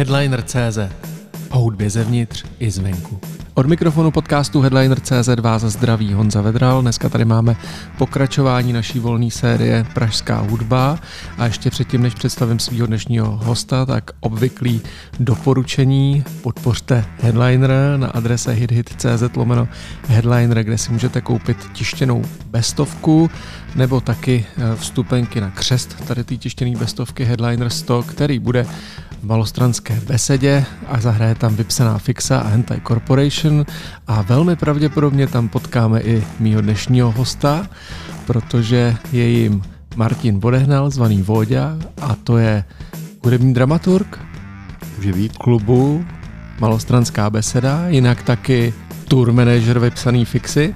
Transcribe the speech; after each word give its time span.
Headliner.cz 0.00 0.78
O 1.50 1.58
hudbě 1.58 1.90
zevnitř 1.90 2.44
i 2.58 2.70
zvenku. 2.70 3.20
Od 3.54 3.66
mikrofonu 3.66 4.10
podcastu 4.10 4.60
Headliner.cz 4.60 5.28
vás 5.40 5.62
zdraví 5.62 6.12
Honza 6.12 6.40
Vedral. 6.40 6.82
Dneska 6.82 7.08
tady 7.08 7.24
máme 7.24 7.56
pokračování 7.98 8.72
naší 8.72 8.98
volné 8.98 9.30
série 9.30 9.86
Pražská 9.94 10.38
hudba. 10.40 10.98
A 11.38 11.46
ještě 11.46 11.70
předtím, 11.70 12.02
než 12.02 12.14
představím 12.14 12.58
svého 12.58 12.86
dnešního 12.86 13.36
hosta, 13.36 13.86
tak 13.86 14.10
obvyklý 14.20 14.80
doporučení 15.20 16.24
podpořte 16.42 17.04
Headliner 17.18 17.70
na 17.96 18.08
adrese 18.08 18.52
hithit.cz 18.52 19.36
lomeno 19.36 19.68
Headliner, 20.08 20.64
kde 20.64 20.78
si 20.78 20.92
můžete 20.92 21.20
koupit 21.20 21.56
tištěnou 21.72 22.24
bestovku 22.46 23.30
nebo 23.74 24.00
taky 24.00 24.46
eh, 24.58 24.76
vstupenky 24.76 25.40
na 25.40 25.50
křest 25.50 26.06
tady 26.06 26.24
ty 26.24 26.38
tištěný 26.38 26.76
bestovky 26.76 27.24
Headliner 27.24 27.70
100, 27.70 28.02
který 28.02 28.38
bude 28.38 28.66
malostranské 29.22 30.00
besedě 30.06 30.64
a 30.86 31.00
zahraje 31.00 31.34
tam 31.34 31.56
vypsaná 31.56 31.98
Fixa 31.98 32.38
a 32.38 32.48
Hentai 32.48 32.80
Corporation 32.80 33.66
a 34.06 34.22
velmi 34.22 34.56
pravděpodobně 34.56 35.26
tam 35.26 35.48
potkáme 35.48 36.00
i 36.00 36.24
mýho 36.38 36.60
dnešního 36.60 37.10
hosta, 37.12 37.66
protože 38.26 38.96
je 39.12 39.28
jim 39.28 39.62
Martin 39.96 40.40
Bodehnal, 40.40 40.90
zvaný 40.90 41.22
Vodě, 41.22 41.60
a 42.00 42.14
to 42.24 42.38
je 42.38 42.64
hudební 43.24 43.54
dramaturg 43.54 44.18
Může 44.96 45.12
být. 45.12 45.36
klubu 45.38 46.04
Malostranská 46.60 47.30
beseda, 47.30 47.88
jinak 47.88 48.22
taky 48.22 48.74
tour 49.08 49.32
manager 49.32 49.78
vypsaný 49.78 50.24
Fixy 50.24 50.74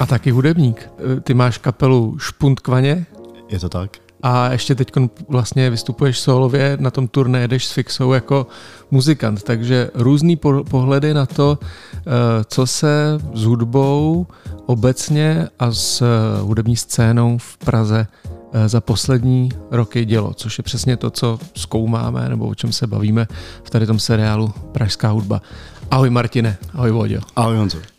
a 0.00 0.06
taky 0.06 0.30
hudebník. 0.30 0.90
E, 1.16 1.20
Ty 1.20 1.34
máš 1.34 1.58
kapelu 1.58 2.18
Špuntkvaně, 2.18 3.06
Je 3.48 3.58
to 3.58 3.68
tak? 3.68 4.01
A 4.22 4.52
ještě 4.52 4.74
teď 4.74 4.92
vlastně 5.28 5.70
vystupuješ 5.70 6.18
solově, 6.18 6.76
na 6.80 6.90
tom 6.90 7.08
turné 7.08 7.40
jedeš 7.40 7.66
s 7.66 7.72
Fixou 7.72 8.12
jako 8.12 8.46
muzikant, 8.90 9.42
takže 9.42 9.90
různý 9.94 10.36
po- 10.36 10.64
pohledy 10.64 11.14
na 11.14 11.26
to, 11.26 11.58
eh, 11.62 12.00
co 12.44 12.66
se 12.66 13.18
s 13.34 13.44
hudbou 13.44 14.26
obecně 14.66 15.48
a 15.58 15.72
s 15.72 16.02
eh, 16.02 16.40
hudební 16.40 16.76
scénou 16.76 17.38
v 17.38 17.58
Praze 17.58 18.06
eh, 18.52 18.68
za 18.68 18.80
poslední 18.80 19.48
roky 19.70 20.04
dělo, 20.04 20.34
což 20.34 20.58
je 20.58 20.62
přesně 20.62 20.96
to, 20.96 21.10
co 21.10 21.38
zkoumáme 21.56 22.28
nebo 22.28 22.48
o 22.48 22.54
čem 22.54 22.72
se 22.72 22.86
bavíme 22.86 23.26
v 23.64 23.70
tady 23.70 23.86
tom 23.86 23.98
seriálu 23.98 24.54
Pražská 24.72 25.10
hudba. 25.10 25.42
Ahoj 25.90 26.10
Martine, 26.10 26.56
ahoj 26.74 26.90
Vodě. 26.90 27.20
Ahoj 27.36 27.56
Honzo. 27.56 27.91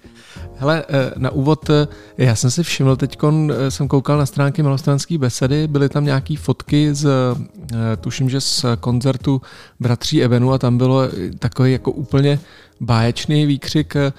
Hele, 0.55 0.85
eh, 0.89 1.11
na 1.17 1.29
úvod, 1.29 1.69
eh, 1.69 1.87
já 2.17 2.35
jsem 2.35 2.51
si 2.51 2.63
všiml, 2.63 2.95
teď 2.95 3.17
jsem 3.69 3.87
koukal 3.87 4.17
na 4.17 4.25
stránky 4.25 4.63
Malostranské 4.63 5.17
besedy, 5.17 5.67
byly 5.67 5.89
tam 5.89 6.05
nějaké 6.05 6.37
fotky 6.37 6.93
z, 6.93 7.05
eh, 7.05 7.97
tuším, 7.97 8.29
že 8.29 8.41
z 8.41 8.65
koncertu 8.79 9.41
Bratří 9.79 10.23
Evenu 10.23 10.53
a 10.53 10.57
tam 10.57 10.77
bylo 10.77 11.01
takový 11.39 11.71
jako 11.71 11.91
úplně 11.91 12.39
báječný 12.81 13.45
výkřik, 13.45 13.95
eh, 13.95 14.13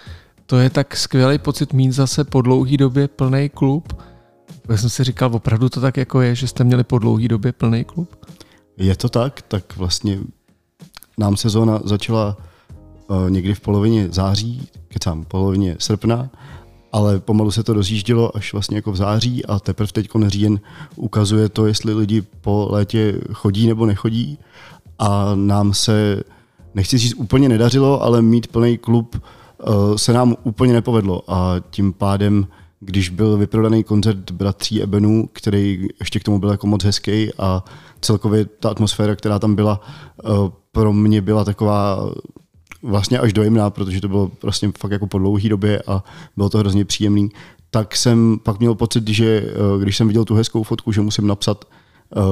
to 0.46 0.58
je 0.58 0.70
tak 0.70 0.96
skvělý 0.96 1.38
pocit 1.38 1.72
mít 1.72 1.92
zase 1.92 2.24
po 2.24 2.42
dlouhý 2.42 2.76
době 2.76 3.08
plný 3.08 3.48
klub. 3.48 4.02
Já 4.68 4.76
jsem 4.76 4.90
si 4.90 5.04
říkal, 5.04 5.30
opravdu 5.34 5.68
to 5.68 5.80
tak 5.80 5.96
jako 5.96 6.20
je, 6.20 6.34
že 6.34 6.46
jste 6.46 6.64
měli 6.64 6.84
po 6.84 6.98
dlouhý 6.98 7.28
době 7.28 7.52
plný 7.52 7.84
klub? 7.84 8.26
Je 8.76 8.96
to 8.96 9.08
tak, 9.08 9.42
tak 9.42 9.76
vlastně 9.76 10.18
nám 11.18 11.36
sezóna 11.36 11.80
začala 11.84 12.36
někdy 13.28 13.54
v 13.54 13.60
polovině 13.60 14.08
září, 14.10 14.68
kecám, 14.88 15.24
polovině 15.24 15.76
srpna, 15.78 16.30
ale 16.92 17.20
pomalu 17.20 17.50
se 17.50 17.62
to 17.62 17.72
rozjíždělo 17.72 18.36
až 18.36 18.52
vlastně 18.52 18.76
jako 18.76 18.92
v 18.92 18.96
září 18.96 19.46
a 19.46 19.58
teprve 19.58 19.92
teď 19.92 20.08
říjen 20.26 20.60
ukazuje 20.96 21.48
to, 21.48 21.66
jestli 21.66 21.94
lidi 21.94 22.22
po 22.40 22.68
létě 22.70 23.20
chodí 23.32 23.66
nebo 23.66 23.86
nechodí. 23.86 24.38
A 24.98 25.34
nám 25.34 25.74
se, 25.74 26.22
nechci 26.74 26.98
říct 26.98 27.14
úplně 27.14 27.48
nedařilo, 27.48 28.02
ale 28.02 28.22
mít 28.22 28.46
plný 28.46 28.78
klub 28.78 29.16
uh, 29.16 29.96
se 29.96 30.12
nám 30.12 30.36
úplně 30.42 30.72
nepovedlo. 30.72 31.22
A 31.30 31.54
tím 31.70 31.92
pádem 31.92 32.46
když 32.80 33.08
byl 33.08 33.36
vyprodaný 33.36 33.84
koncert 33.84 34.30
Bratří 34.30 34.82
Ebenů, 34.82 35.28
který 35.32 35.88
ještě 36.00 36.20
k 36.20 36.24
tomu 36.24 36.38
byl 36.38 36.50
jako 36.50 36.66
moc 36.66 36.84
hezký 36.84 37.34
a 37.38 37.64
celkově 38.00 38.44
ta 38.44 38.70
atmosféra, 38.70 39.16
která 39.16 39.38
tam 39.38 39.54
byla, 39.54 39.80
uh, 40.24 40.48
pro 40.72 40.92
mě 40.92 41.20
byla 41.20 41.44
taková 41.44 42.10
vlastně 42.84 43.18
až 43.18 43.32
dojemná, 43.32 43.70
protože 43.70 44.00
to 44.00 44.08
bylo 44.08 44.30
vlastně 44.42 44.72
fakt 44.78 44.90
jako 44.90 45.06
po 45.06 45.18
dlouhé 45.18 45.48
době 45.48 45.82
a 45.86 46.04
bylo 46.36 46.48
to 46.48 46.58
hrozně 46.58 46.84
příjemný, 46.84 47.30
tak 47.70 47.96
jsem 47.96 48.38
pak 48.42 48.58
měl 48.58 48.74
pocit, 48.74 49.08
že 49.08 49.42
uh, 49.42 49.82
když 49.82 49.96
jsem 49.96 50.06
viděl 50.06 50.24
tu 50.24 50.34
hezkou 50.34 50.62
fotku, 50.62 50.92
že 50.92 51.00
musím 51.00 51.26
napsat, 51.26 51.64
uh, 52.16 52.22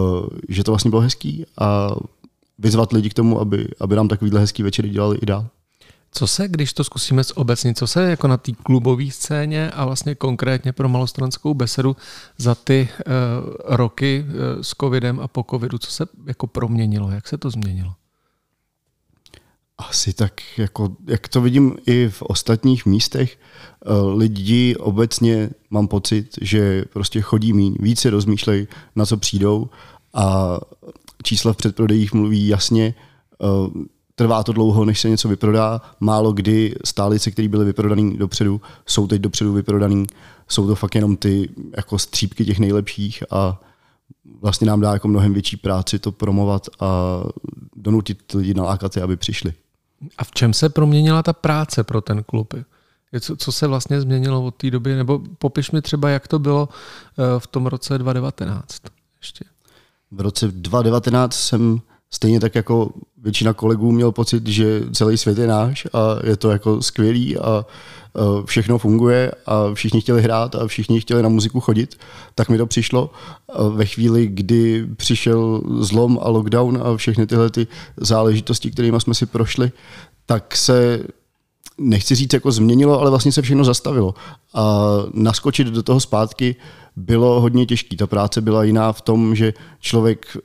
že 0.49 0.65
to 0.65 0.71
vlastně 0.71 0.91
bylo 0.91 1.03
hezký 1.03 1.45
a 1.61 1.91
vyzvat 2.59 2.93
lidi 2.93 3.11
k 3.11 3.15
tomu, 3.15 3.41
aby, 3.41 3.69
aby 3.81 3.97
nám 3.97 4.09
takovýhle 4.09 4.41
hezký 4.41 4.63
večery 4.63 4.89
dělali 4.89 5.19
i 5.23 5.27
dál. 5.27 5.47
Co 6.15 6.27
se, 6.27 6.49
když 6.49 6.73
to 6.73 6.85
zkusíme 6.85 7.23
obecně, 7.35 7.75
co 7.75 7.87
se 7.87 8.11
jako 8.11 8.29
na 8.29 8.37
té 8.37 8.53
klubové 8.53 9.11
scéně 9.11 9.71
a 9.71 9.85
vlastně 9.85 10.15
konkrétně 10.15 10.73
pro 10.73 10.89
malostranskou 10.89 11.55
besedu 11.55 11.97
za 12.39 12.55
ty 12.55 12.89
uh, 12.93 13.55
roky 13.65 14.25
uh, 14.27 14.63
s 14.63 14.75
covidem 14.81 15.21
a 15.21 15.29
po 15.29 15.45
covidu, 15.51 15.79
co 15.79 15.91
se 15.91 16.07
jako 16.27 16.47
proměnilo, 16.47 17.11
jak 17.11 17.29
se 17.29 17.39
to 17.39 17.51
změnilo? 17.51 17.93
Asi 19.89 20.13
tak, 20.13 20.41
jako, 20.59 20.97
jak 21.07 21.29
to 21.29 21.41
vidím 21.41 21.77
i 21.87 22.09
v 22.09 22.23
ostatních 22.23 22.87
místech, 22.87 23.39
lidi 24.15 24.77
obecně 24.77 25.51
mám 25.71 25.89
pocit, 25.89 26.29
že 26.41 26.85
prostě 26.93 27.21
chodí 27.21 27.53
míň, 27.53 27.77
více 27.81 28.11
rozmýšlejí, 28.11 28.69
na 28.97 29.07
co 29.07 29.17
přijdou 29.17 29.69
a 30.15 30.59
čísla 31.23 31.53
v 31.53 31.57
předprodejích 31.57 32.13
mluví 32.15 32.49
jasně, 32.49 32.95
trvá 34.15 34.43
to 34.43 34.53
dlouho, 34.53 34.85
než 34.85 35.01
se 35.01 35.09
něco 35.09 35.29
vyprodá. 35.29 35.81
Málo 36.01 36.33
kdy 36.33 36.75
stálice, 36.85 37.31
které 37.31 37.49
byly 37.49 37.65
vyprodané 37.65 38.17
dopředu, 38.17 38.61
jsou 38.87 39.07
teď 39.07 39.21
dopředu 39.21 39.53
vyprodané. 39.53 40.05
Jsou 40.49 40.67
to 40.67 40.75
fakt 40.75 40.95
jenom 40.95 41.17
ty 41.17 41.49
jako 41.77 41.99
střípky 41.99 42.45
těch 42.45 42.59
nejlepších 42.59 43.23
a 43.31 43.61
vlastně 44.41 44.67
nám 44.67 44.81
dá 44.81 44.93
jako 44.93 45.09
mnohem 45.09 45.33
větší 45.33 45.57
práci 45.57 45.99
to 45.99 46.13
promovat 46.13 46.69
a 46.81 47.21
donutit 47.77 48.33
lidi 48.35 48.55
nalákat 48.55 48.97
je, 48.97 49.03
aby 49.03 49.17
přišli. 49.17 49.53
A 50.19 50.25
v 50.25 50.31
čem 50.31 50.53
se 50.53 50.69
proměnila 50.69 51.23
ta 51.23 51.33
práce 51.33 51.85
pro 51.85 52.01
ten 52.01 52.23
klub? 52.23 52.55
Co, 53.21 53.37
co 53.37 53.53
se 53.53 53.67
vlastně 53.67 54.01
změnilo 54.01 54.45
od 54.45 54.55
té 54.55 54.71
doby? 54.71 54.95
Nebo 54.95 55.21
popiš 55.39 55.71
mi 55.71 55.83
třeba, 55.83 56.09
jak 56.09 56.29
to 56.29 56.39
bylo 56.39 56.69
v 57.39 57.47
tom 57.47 57.67
roce 57.67 57.99
2019 57.99 58.81
ještě. 59.23 59.45
V 60.11 60.21
roce 60.21 60.49
2019 60.49 61.35
jsem 61.35 61.81
stejně 62.15 62.41
tak 62.41 62.55
jako 62.55 62.91
většina 63.23 63.53
kolegů 63.53 63.93
měl 63.93 64.13
pocit, 64.13 64.47
že 64.47 64.83
celý 64.93 65.19
svět 65.19 65.39
je 65.39 65.47
náš 65.47 65.87
a 65.93 66.27
je 66.27 66.37
to 66.37 66.51
jako 66.51 66.83
skvělý 66.83 67.39
a 67.39 67.67
všechno 68.45 68.79
funguje 68.79 69.33
a 69.47 69.75
všichni 69.75 70.01
chtěli 70.01 70.23
hrát 70.23 70.55
a 70.55 70.67
všichni 70.67 71.01
chtěli 71.01 71.23
na 71.23 71.29
muziku 71.29 71.61
chodit, 71.61 71.99
tak 72.35 72.49
mi 72.49 72.59
to 72.59 72.67
přišlo 72.67 73.11
ve 73.71 73.87
chvíli, 73.87 74.27
kdy 74.27 74.87
přišel 74.97 75.63
zlom 75.79 76.19
a 76.23 76.29
lockdown 76.29 76.83
a 76.85 76.97
všechny 76.97 77.27
tyhle 77.27 77.51
ty 77.51 77.67
záležitosti, 77.97 78.71
kterými 78.71 79.01
jsme 79.01 79.15
si 79.15 79.27
prošli, 79.27 79.73
tak 80.27 80.57
se 80.57 81.03
nechci 81.79 82.15
říct 82.15 82.33
jako 82.33 82.53
změnilo, 82.53 83.01
ale 83.01 83.11
vlastně 83.11 83.33
se 83.33 83.43
všechno 83.43 83.65
zastavilo. 83.65 84.15
A 84.55 84.85
naskočit 85.15 85.67
do 85.67 85.83
toho 85.83 86.01
zpátky 86.01 86.57
bylo 86.97 87.41
hodně 87.41 87.67
těžké. 87.67 87.97
Ta 87.97 88.07
práce 88.07 88.41
byla 88.41 88.65
jiná 88.65 88.93
v 88.93 89.01
tom, 89.01 89.35
že 89.35 89.55
člověk 89.81 90.37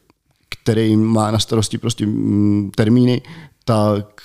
který 0.67 0.97
má 0.97 1.31
na 1.31 1.39
starosti 1.39 1.77
prostě 1.77 2.05
mm, 2.05 2.71
termíny, 2.75 3.21
tak 3.65 4.21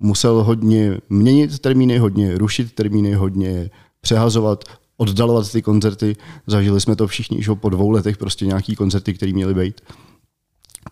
musel 0.00 0.44
hodně 0.44 1.00
měnit 1.08 1.58
termíny, 1.58 1.98
hodně 1.98 2.38
rušit 2.38 2.72
termíny, 2.72 3.14
hodně 3.14 3.70
přehazovat, 4.00 4.64
oddalovat 4.96 5.52
ty 5.52 5.62
koncerty. 5.62 6.16
Zažili 6.46 6.80
jsme 6.80 6.96
to 6.96 7.06
všichni, 7.06 7.42
že 7.42 7.54
po 7.54 7.68
dvou 7.68 7.90
letech 7.90 8.16
prostě 8.16 8.46
nějaký 8.46 8.76
koncerty, 8.76 9.14
které 9.14 9.32
měly 9.32 9.54
být. 9.54 9.80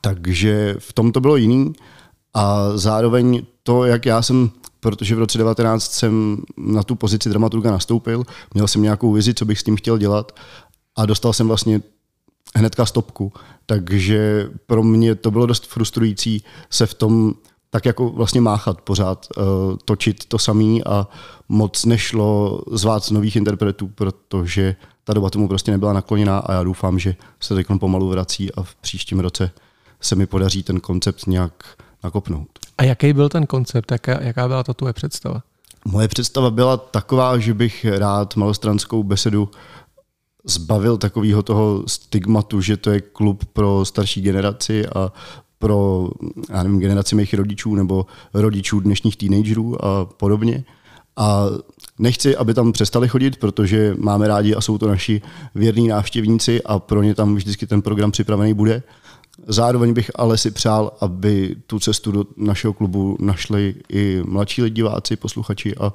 Takže 0.00 0.76
v 0.78 0.92
tom 0.92 1.12
to 1.12 1.20
bylo 1.20 1.36
jiný 1.36 1.72
a 2.34 2.76
zároveň 2.76 3.42
to, 3.62 3.84
jak 3.84 4.06
já 4.06 4.22
jsem, 4.22 4.50
protože 4.80 5.14
v 5.14 5.18
roce 5.18 5.38
19 5.38 5.92
jsem 5.92 6.36
na 6.56 6.82
tu 6.82 6.94
pozici 6.94 7.28
dramaturga 7.28 7.70
nastoupil, 7.70 8.24
měl 8.54 8.68
jsem 8.68 8.82
nějakou 8.82 9.12
vizi, 9.12 9.34
co 9.34 9.44
bych 9.44 9.58
s 9.58 9.64
tím 9.64 9.76
chtěl 9.76 9.98
dělat 9.98 10.32
a 10.96 11.06
dostal 11.06 11.32
jsem 11.32 11.48
vlastně 11.48 11.80
hnedka 12.56 12.86
stopku. 12.86 13.32
Takže 13.66 14.50
pro 14.66 14.82
mě 14.82 15.14
to 15.14 15.30
bylo 15.30 15.46
dost 15.46 15.66
frustrující 15.66 16.44
se 16.70 16.86
v 16.86 16.94
tom 16.94 17.34
tak 17.70 17.84
jako 17.84 18.10
vlastně 18.10 18.40
máchat 18.40 18.80
pořád, 18.80 19.26
uh, 19.36 19.44
točit 19.84 20.24
to 20.24 20.38
samý 20.38 20.84
a 20.84 21.08
moc 21.48 21.84
nešlo 21.84 22.60
zvát 22.72 23.10
nových 23.10 23.36
interpretů, 23.36 23.88
protože 23.88 24.76
ta 25.04 25.14
doba 25.14 25.30
tomu 25.30 25.48
prostě 25.48 25.70
nebyla 25.70 25.92
nakloněná 25.92 26.38
a 26.38 26.52
já 26.52 26.62
doufám, 26.62 26.98
že 26.98 27.14
se 27.40 27.54
teď 27.54 27.66
pomalu 27.80 28.08
vrací 28.08 28.54
a 28.54 28.62
v 28.62 28.74
příštím 28.74 29.20
roce 29.20 29.50
se 30.00 30.16
mi 30.16 30.26
podaří 30.26 30.62
ten 30.62 30.80
koncept 30.80 31.26
nějak 31.26 31.52
nakopnout. 32.04 32.48
A 32.78 32.84
jaký 32.84 33.12
byl 33.12 33.28
ten 33.28 33.46
koncept? 33.46 33.92
Jaká, 33.92 34.22
jaká 34.22 34.48
byla 34.48 34.62
ta 34.62 34.74
tvoje 34.74 34.92
představa? 34.92 35.42
Moje 35.84 36.08
představa 36.08 36.50
byla 36.50 36.76
taková, 36.76 37.38
že 37.38 37.54
bych 37.54 37.86
rád 37.98 38.36
malostranskou 38.36 39.02
besedu 39.02 39.50
zbavil 40.44 40.96
takového 40.96 41.42
toho 41.42 41.82
stigmatu, 41.86 42.60
že 42.60 42.76
to 42.76 42.90
je 42.90 43.00
klub 43.00 43.44
pro 43.44 43.84
starší 43.84 44.20
generaci 44.20 44.86
a 44.86 45.12
pro 45.58 46.08
já 46.50 46.62
nevím, 46.62 46.80
generaci 46.80 47.14
mých 47.14 47.34
rodičů 47.34 47.74
nebo 47.74 48.06
rodičů 48.34 48.80
dnešních 48.80 49.16
teenagerů 49.16 49.84
a 49.84 50.04
podobně. 50.04 50.64
A 51.16 51.46
nechci, 51.98 52.36
aby 52.36 52.54
tam 52.54 52.72
přestali 52.72 53.08
chodit, 53.08 53.36
protože 53.36 53.94
máme 53.98 54.28
rádi 54.28 54.54
a 54.54 54.60
jsou 54.60 54.78
to 54.78 54.88
naši 54.88 55.22
věrní 55.54 55.88
návštěvníci 55.88 56.62
a 56.62 56.78
pro 56.78 57.02
ně 57.02 57.14
tam 57.14 57.34
vždycky 57.34 57.66
ten 57.66 57.82
program 57.82 58.10
připravený 58.10 58.54
bude. 58.54 58.82
Zároveň 59.46 59.94
bych 59.94 60.10
ale 60.14 60.38
si 60.38 60.50
přál, 60.50 60.92
aby 61.00 61.56
tu 61.66 61.78
cestu 61.78 62.12
do 62.12 62.24
našeho 62.36 62.72
klubu 62.72 63.16
našli 63.20 63.74
i 63.92 64.22
mladší 64.26 64.62
lidi, 64.62 64.74
diváci, 64.74 65.16
posluchači 65.16 65.76
a 65.76 65.92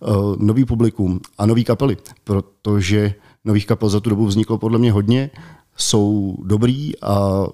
uh, 0.00 0.36
nový 0.38 0.64
publikum 0.64 1.20
a 1.38 1.46
nový 1.46 1.64
kapely, 1.64 1.96
protože 2.24 3.14
nových 3.44 3.66
kapel 3.66 3.88
za 3.88 4.00
tu 4.00 4.10
dobu 4.10 4.26
vzniklo 4.26 4.58
podle 4.58 4.78
mě 4.78 4.92
hodně, 4.92 5.30
jsou 5.76 6.36
dobrý 6.44 7.02
a 7.02 7.46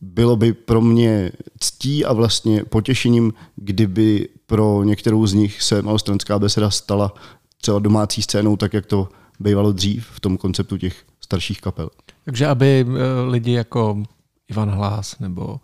bylo 0.00 0.36
by 0.36 0.52
pro 0.52 0.80
mě 0.80 1.32
ctí 1.60 2.04
a 2.04 2.12
vlastně 2.12 2.64
potěšením, 2.64 3.32
kdyby 3.56 4.28
pro 4.46 4.84
některou 4.84 5.26
z 5.26 5.32
nich 5.32 5.62
se 5.62 5.82
malostranská 5.82 6.38
beseda 6.38 6.70
stala 6.70 7.14
třeba 7.60 7.78
domácí 7.78 8.22
scénou, 8.22 8.56
tak 8.56 8.74
jak 8.74 8.86
to 8.86 9.08
bývalo 9.40 9.72
dřív 9.72 10.06
v 10.06 10.20
tom 10.20 10.36
konceptu 10.36 10.76
těch 10.76 11.04
starších 11.20 11.60
kapel. 11.60 11.90
Takže 12.24 12.46
aby 12.46 12.86
eh, 12.88 13.30
lidi 13.30 13.52
jako 13.52 14.02
Ivan 14.48 14.70
Hlás 14.70 15.18
nebo 15.18 15.60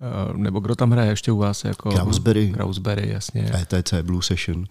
eh, 0.00 0.38
nebo 0.38 0.60
kdo 0.60 0.74
tam 0.74 0.90
hraje 0.90 1.10
ještě 1.10 1.32
u 1.32 1.36
vás? 1.36 1.64
Jako 1.64 1.90
Krausberry. 1.90 2.52
Krausberry, 2.52 3.08
jasně. 3.12 3.50
ETC, 3.62 3.94
Blue 4.02 4.22
Session. 4.22 4.64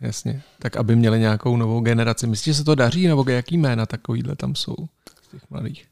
Jasně. 0.00 0.42
Tak 0.58 0.76
aby 0.76 0.96
měli 0.96 1.20
nějakou 1.20 1.56
novou 1.56 1.80
generaci. 1.80 2.26
Myslíš, 2.26 2.56
že 2.56 2.58
se 2.58 2.64
to 2.64 2.74
daří, 2.74 3.06
nebo 3.06 3.24
jaký 3.28 3.58
jména 3.58 3.86
takovýhle 3.86 4.36
tam 4.36 4.54
jsou 4.54 4.76
z 5.22 5.30
těch 5.30 5.50
mladých? 5.50 5.86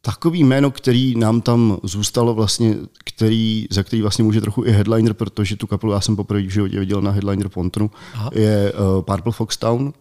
Takový 0.00 0.44
jméno, 0.44 0.70
který 0.70 1.16
nám 1.16 1.40
tam 1.40 1.78
zůstalo 1.82 2.34
vlastně, 2.34 2.74
který, 3.04 3.66
za 3.70 3.82
který 3.82 4.02
vlastně 4.02 4.24
může 4.24 4.40
trochu 4.40 4.64
i 4.64 4.70
headliner, 4.70 5.14
protože 5.14 5.56
tu 5.56 5.66
kapelu 5.66 5.92
já 5.92 6.00
jsem 6.00 6.16
poprvé 6.16 6.42
v 6.42 6.50
životě 6.50 6.80
viděl 6.80 7.02
na 7.02 7.10
headliner 7.10 7.48
Pontonu, 7.48 7.90
Aha. 8.14 8.30
je 8.32 8.72
uh, 8.72 9.02
Purple 9.02 9.32
Fox 9.32 9.56
Town, 9.56 9.92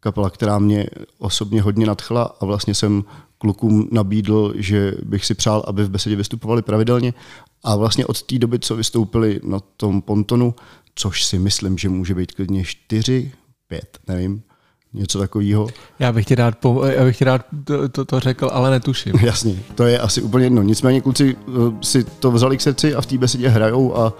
kapela, 0.00 0.30
která 0.30 0.58
mě 0.58 0.86
osobně 1.18 1.62
hodně 1.62 1.86
nadchla 1.86 2.22
a 2.40 2.44
vlastně 2.44 2.74
jsem 2.74 3.04
klukům 3.38 3.88
nabídl, 3.92 4.54
že 4.56 4.94
bych 5.04 5.24
si 5.24 5.34
přál, 5.34 5.64
aby 5.66 5.84
v 5.84 5.90
besedě 5.90 6.16
vystupovali 6.16 6.62
pravidelně 6.62 7.14
a 7.62 7.76
vlastně 7.76 8.06
od 8.06 8.22
té 8.22 8.38
doby, 8.38 8.58
co 8.58 8.76
vystoupili 8.76 9.40
na 9.44 9.60
tom 9.76 10.02
pontonu, 10.02 10.54
což 10.94 11.24
si 11.24 11.38
myslím, 11.38 11.78
že 11.78 11.88
může 11.88 12.14
být 12.14 12.32
klidně 12.32 12.64
čtyři, 12.64 13.32
pět, 13.68 13.98
nevím, 14.08 14.42
něco 14.94 15.18
takového. 15.18 15.68
Já 15.98 16.12
bych 16.12 16.26
ti 16.26 16.34
rád, 16.34 16.58
po, 16.58 16.84
já 16.84 17.04
bych 17.04 17.18
ti 17.18 17.24
rád 17.24 17.46
to, 17.64 17.88
to, 17.88 18.04
to 18.04 18.20
řekl, 18.20 18.50
ale 18.52 18.70
netuším. 18.70 19.12
Jasně, 19.22 19.56
to 19.74 19.84
je 19.84 19.98
asi 19.98 20.22
úplně 20.22 20.46
jedno. 20.46 20.62
Nicméně 20.62 21.00
kluci 21.00 21.36
eh, 21.48 21.52
si 21.80 22.04
to 22.04 22.30
vzali 22.30 22.56
k 22.56 22.60
srdci 22.60 22.94
a 22.94 23.00
v 23.00 23.06
té 23.06 23.18
besedě 23.18 23.48
hrajou 23.48 23.96
a 23.96 24.12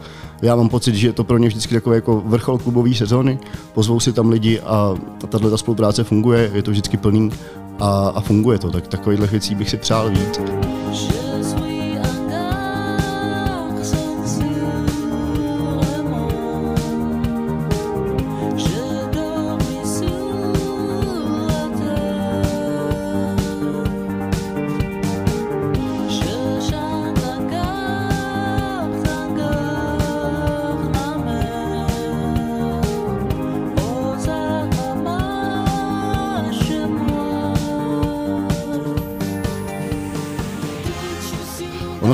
já 0.42 0.56
mám 0.56 0.68
pocit, 0.68 0.94
že 0.94 1.08
je 1.08 1.12
to 1.12 1.24
pro 1.24 1.38
ně 1.38 1.48
vždycky 1.48 1.74
takový 1.74 1.96
jako 1.96 2.20
vrchol 2.20 2.58
klubové 2.58 2.94
sezóny. 2.94 3.38
Pozvou 3.74 4.00
si 4.00 4.12
tam 4.12 4.30
lidi 4.30 4.60
a 4.60 4.94
tato 5.18 5.50
ta 5.50 5.56
spolupráce 5.56 6.04
funguje, 6.04 6.50
je 6.54 6.62
to 6.62 6.70
vždycky 6.70 6.96
plný 6.96 7.30
a, 7.80 8.08
a 8.14 8.20
funguje 8.20 8.58
to. 8.58 8.70
Tak 8.70 8.86
takovýchhle 8.88 9.26
věcí 9.26 9.54
bych 9.54 9.70
si 9.70 9.76
přál 9.76 10.10
víc. 10.10 10.40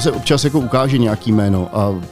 Ono 0.01 0.13
se 0.13 0.13
občas 0.13 0.45
jako 0.45 0.61
ukáže 0.61 0.99
nějaký 0.99 1.33
jméno 1.33 1.79
a 1.79 2.03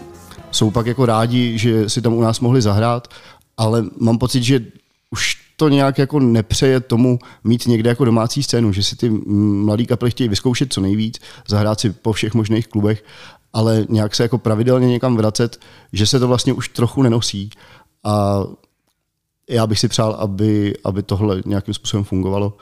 jsou 0.50 0.70
pak 0.70 0.86
jako 0.86 1.06
rádi, 1.06 1.58
že 1.58 1.88
si 1.88 2.02
tam 2.02 2.14
u 2.14 2.20
nás 2.20 2.40
mohli 2.40 2.62
zahrát, 2.62 3.08
ale 3.56 3.84
mám 4.00 4.18
pocit, 4.18 4.42
že 4.42 4.60
už 5.10 5.36
to 5.56 5.68
nějak 5.68 5.98
jako 5.98 6.20
nepřeje 6.20 6.80
tomu 6.80 7.18
mít 7.44 7.66
někde 7.66 7.90
jako 7.90 8.04
domácí 8.04 8.42
scénu, 8.42 8.72
že 8.72 8.82
si 8.82 8.96
ty 8.96 9.10
mladý 9.64 9.86
kapely 9.86 10.10
chtějí 10.10 10.28
vyzkoušet 10.28 10.72
co 10.72 10.80
nejvíc, 10.80 11.18
zahrát 11.48 11.80
si 11.80 11.90
po 11.90 12.12
všech 12.12 12.34
možných 12.34 12.68
klubech, 12.68 13.04
ale 13.52 13.86
nějak 13.88 14.14
se 14.14 14.22
jako 14.22 14.38
pravidelně 14.38 14.88
někam 14.88 15.16
vracet, 15.16 15.60
že 15.92 16.06
se 16.06 16.18
to 16.18 16.28
vlastně 16.28 16.52
už 16.52 16.68
trochu 16.68 17.02
nenosí 17.02 17.50
a 18.04 18.44
já 19.50 19.66
bych 19.66 19.78
si 19.78 19.88
přál, 19.88 20.12
aby, 20.12 20.74
aby 20.84 21.02
tohle 21.02 21.42
nějakým 21.46 21.74
způsobem 21.74 22.04
fungovalo 22.04 22.56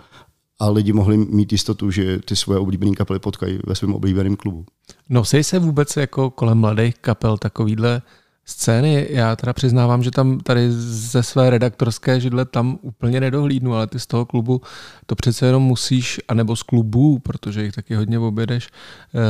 a 0.58 0.70
lidi 0.70 0.92
mohli 0.92 1.16
mít 1.16 1.52
jistotu, 1.52 1.90
že 1.90 2.18
ty 2.18 2.36
svoje 2.36 2.58
oblíbené 2.58 2.92
kapely 2.92 3.18
potkají 3.18 3.58
ve 3.66 3.74
svém 3.74 3.94
oblíbeném 3.94 4.36
klubu. 4.36 4.64
Nosej 5.08 5.44
se 5.44 5.58
vůbec 5.58 5.96
jako 5.96 6.30
kolem 6.30 6.58
mladých 6.58 6.94
kapel 7.00 7.38
takovýhle 7.38 8.02
scény. 8.46 9.06
Já 9.10 9.36
teda 9.36 9.52
přiznávám, 9.52 10.02
že 10.02 10.10
tam 10.10 10.40
tady 10.40 10.72
ze 10.72 11.22
své 11.22 11.50
redaktorské 11.50 12.20
židle 12.20 12.44
tam 12.44 12.78
úplně 12.82 13.20
nedohlídnu, 13.20 13.74
ale 13.74 13.86
ty 13.86 14.00
z 14.00 14.06
toho 14.06 14.26
klubu 14.26 14.60
to 15.06 15.14
přece 15.14 15.46
jenom 15.46 15.62
musíš, 15.62 16.20
anebo 16.28 16.56
z 16.56 16.62
klubů, 16.62 17.18
protože 17.18 17.62
jich 17.64 17.72
taky 17.72 17.94
hodně 17.94 18.18
objedeš, 18.18 18.68
eh, 18.68 19.20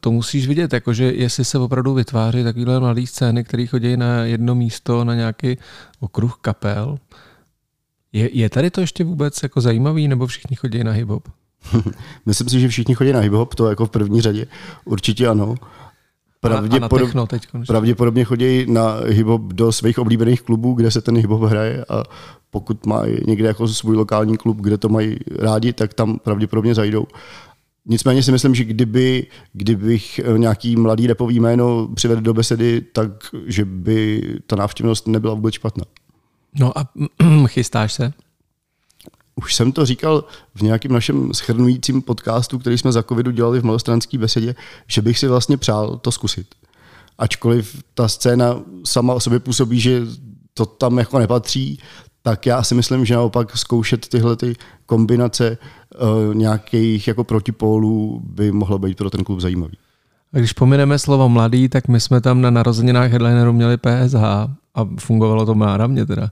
to 0.00 0.10
musíš 0.10 0.48
vidět, 0.48 0.72
jakože 0.72 1.04
jestli 1.04 1.44
se 1.44 1.58
opravdu 1.58 1.94
vytváří 1.94 2.44
takovýhle 2.44 2.80
mladé 2.80 3.06
scény, 3.06 3.44
které 3.44 3.66
chodí 3.66 3.96
na 3.96 4.24
jedno 4.24 4.54
místo, 4.54 5.04
na 5.04 5.14
nějaký 5.14 5.58
okruh 6.00 6.38
kapel, 6.40 6.98
je, 8.12 8.36
je 8.36 8.50
tady 8.50 8.70
to 8.70 8.80
ještě 8.80 9.04
vůbec 9.04 9.42
jako 9.42 9.60
zajímavý, 9.60 10.08
nebo 10.08 10.26
všichni 10.26 10.56
chodí 10.56 10.84
na 10.84 10.92
hip-hop? 10.92 11.22
Myslím 12.26 12.48
si, 12.48 12.60
že 12.60 12.68
všichni 12.68 12.94
chodí 12.94 13.12
na 13.12 13.20
hip-hop, 13.20 13.54
to 13.54 13.68
jako 13.68 13.86
v 13.86 13.90
první 13.90 14.20
řadě. 14.20 14.46
Určitě 14.84 15.28
ano. 15.28 15.54
Pravděpodob... 16.40 17.08
techno 17.08 17.26
teď 17.26 17.46
pravděpodobně 17.66 18.24
chodí 18.24 18.66
na 18.72 19.00
hip-hop 19.00 19.52
do 19.52 19.72
svých 19.72 19.98
oblíbených 19.98 20.42
klubů, 20.42 20.74
kde 20.74 20.90
se 20.90 21.00
ten 21.00 21.16
hip-hop 21.16 21.46
hraje 21.46 21.84
a 21.88 22.02
pokud 22.50 22.86
mají 22.86 23.18
někde 23.26 23.48
jako 23.48 23.68
svůj 23.68 23.96
lokální 23.96 24.36
klub, 24.36 24.56
kde 24.60 24.78
to 24.78 24.88
mají 24.88 25.16
rádi, 25.38 25.72
tak 25.72 25.94
tam 25.94 26.18
pravděpodobně 26.18 26.74
zajdou. 26.74 27.06
Nicméně 27.86 28.22
si 28.22 28.32
myslím, 28.32 28.54
že 28.54 28.64
kdyby, 28.64 29.26
kdybych 29.52 30.20
nějaký 30.36 30.76
mladý 30.76 31.06
repový 31.06 31.40
jméno 31.40 31.88
přivedl 31.94 32.20
do 32.20 32.34
besedy, 32.34 32.80
tak 32.80 33.10
že 33.46 33.64
by 33.64 34.22
ta 34.46 34.56
návštěvnost 34.56 35.08
nebyla 35.08 35.34
vůbec 35.34 35.54
špatná. 35.54 35.84
No 36.58 36.78
a 36.78 36.88
chystáš 37.46 37.92
se? 37.92 38.12
Už 39.34 39.54
jsem 39.54 39.72
to 39.72 39.86
říkal 39.86 40.24
v 40.54 40.62
nějakém 40.62 40.92
našem 40.92 41.34
schrnujícím 41.34 42.02
podcastu, 42.02 42.58
který 42.58 42.78
jsme 42.78 42.92
za 42.92 43.02
covidu 43.02 43.30
dělali 43.30 43.60
v 43.60 43.64
malostranské 43.64 44.18
besedě, 44.18 44.54
že 44.86 45.02
bych 45.02 45.18
si 45.18 45.28
vlastně 45.28 45.56
přál 45.56 45.96
to 45.96 46.12
zkusit. 46.12 46.46
Ačkoliv 47.18 47.82
ta 47.94 48.08
scéna 48.08 48.62
sama 48.84 49.14
o 49.14 49.20
sobě 49.20 49.38
působí, 49.38 49.80
že 49.80 50.02
to 50.54 50.66
tam 50.66 50.98
jako 50.98 51.18
nepatří, 51.18 51.78
tak 52.22 52.46
já 52.46 52.62
si 52.62 52.74
myslím, 52.74 53.04
že 53.04 53.14
naopak 53.14 53.56
zkoušet 53.56 54.08
tyhle 54.08 54.36
ty 54.36 54.56
kombinace 54.86 55.58
uh, 55.58 56.34
nějakých 56.34 57.08
jako 57.08 57.24
protipólů 57.24 58.20
by 58.24 58.52
mohlo 58.52 58.78
být 58.78 58.96
pro 58.96 59.10
ten 59.10 59.24
klub 59.24 59.40
zajímavý. 59.40 59.76
A 60.32 60.38
když 60.38 60.52
pomineme 60.52 60.98
slovo 60.98 61.28
mladý, 61.28 61.68
tak 61.68 61.88
my 61.88 62.00
jsme 62.00 62.20
tam 62.20 62.40
na 62.40 62.50
narozeninách 62.50 63.10
headlineru 63.10 63.52
měli 63.52 63.76
PSH 63.76 64.22
a 64.74 64.86
fungovalo 64.98 65.46
to 65.46 65.54
náramně 65.54 66.06
teda. 66.06 66.30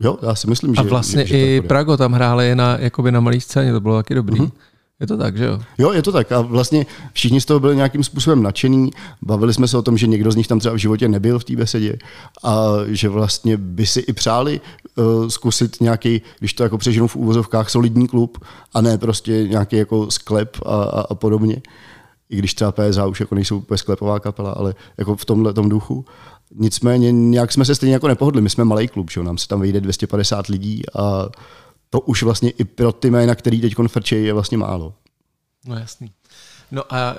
Jo, 0.00 0.18
já 0.22 0.34
si 0.34 0.46
myslím, 0.46 0.74
že... 0.74 0.80
A 0.80 0.82
vlastně 0.82 1.26
že, 1.26 1.38
že 1.38 1.56
i 1.56 1.60
Prago 1.60 1.96
tam 1.96 2.12
hráli 2.12 2.54
na, 2.54 2.78
jakoby 2.78 3.12
na 3.12 3.20
malé 3.20 3.40
scéně, 3.40 3.72
to 3.72 3.80
bylo 3.80 3.96
taky 3.96 4.14
dobrý. 4.14 4.40
Mm-hmm. 4.40 4.50
Je 5.00 5.06
to 5.06 5.16
tak, 5.16 5.36
že 5.36 5.44
jo? 5.44 5.60
Jo, 5.78 5.92
je 5.92 6.02
to 6.02 6.12
tak. 6.12 6.32
A 6.32 6.40
vlastně 6.40 6.86
všichni 7.12 7.40
z 7.40 7.44
toho 7.44 7.60
byli 7.60 7.76
nějakým 7.76 8.04
způsobem 8.04 8.42
nadšení. 8.42 8.90
Bavili 9.22 9.54
jsme 9.54 9.68
se 9.68 9.78
o 9.78 9.82
tom, 9.82 9.98
že 9.98 10.06
někdo 10.06 10.32
z 10.32 10.36
nich 10.36 10.46
tam 10.46 10.58
třeba 10.58 10.74
v 10.74 10.78
životě 10.78 11.08
nebyl 11.08 11.38
v 11.38 11.44
té 11.44 11.56
besedě 11.56 11.98
a 12.44 12.64
že 12.86 13.08
vlastně 13.08 13.56
by 13.56 13.86
si 13.86 14.00
i 14.00 14.12
přáli 14.12 14.60
uh, 14.96 15.28
zkusit 15.28 15.80
nějaký, 15.80 16.22
když 16.38 16.54
to 16.54 16.62
jako 16.62 16.78
přežinu 16.78 17.06
v 17.06 17.16
úvozovkách, 17.16 17.70
solidní 17.70 18.08
klub 18.08 18.44
a 18.74 18.80
ne 18.80 18.98
prostě 18.98 19.48
nějaký 19.48 19.76
jako 19.76 20.10
sklep 20.10 20.56
a, 20.66 20.82
a, 20.82 21.00
a 21.00 21.14
podobně. 21.14 21.62
I 22.30 22.36
když 22.36 22.54
třeba 22.54 22.72
PSH 22.72 23.06
už 23.08 23.20
jako 23.20 23.34
nejsou 23.34 23.58
úplně 23.58 23.78
sklepová 23.78 24.20
kapela, 24.20 24.52
ale 24.52 24.74
jako 24.98 25.16
v 25.16 25.24
tomhle 25.24 25.52
tom 25.52 25.68
duchu. 25.68 26.04
Nicméně 26.54 27.12
nějak 27.12 27.52
jsme 27.52 27.64
se 27.64 27.74
stejně 27.74 27.92
jako 27.92 28.08
nepohodli. 28.08 28.42
My 28.42 28.50
jsme 28.50 28.64
malý 28.64 28.88
klub, 28.88 29.10
že? 29.10 29.22
nám 29.22 29.38
se 29.38 29.48
tam 29.48 29.60
vyjde 29.60 29.80
250 29.80 30.46
lidí 30.46 30.82
a 30.94 31.28
to 31.90 32.00
už 32.00 32.22
vlastně 32.22 32.50
i 32.50 32.64
pro 32.64 32.92
ty 32.92 33.10
jména, 33.10 33.34
který 33.34 33.60
teď 33.60 33.74
frčejí, 33.86 34.26
je 34.26 34.32
vlastně 34.32 34.58
málo. 34.58 34.94
No 35.66 35.78
jasný. 35.78 36.10
No 36.70 36.94
a 36.94 37.10
e, 37.12 37.14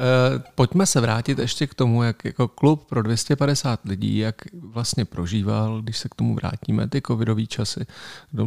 pojďme 0.56 0.86
se 0.86 1.02
vrátit 1.02 1.40
ještě 1.40 1.68
k 1.68 1.74
tomu, 1.74 2.04
jak 2.04 2.26
jako 2.26 2.48
klub 2.48 2.86
pro 2.90 3.02
250 3.02 3.86
lidí, 3.86 4.18
jak 4.18 4.36
vlastně 4.54 5.06
prožíval, 5.06 5.82
když 5.82 5.98
se 5.98 6.10
k 6.10 6.16
tomu 6.16 6.36
vrátíme, 6.36 6.88
ty 6.88 7.02
covidové 7.02 7.46
časy. 7.46 7.86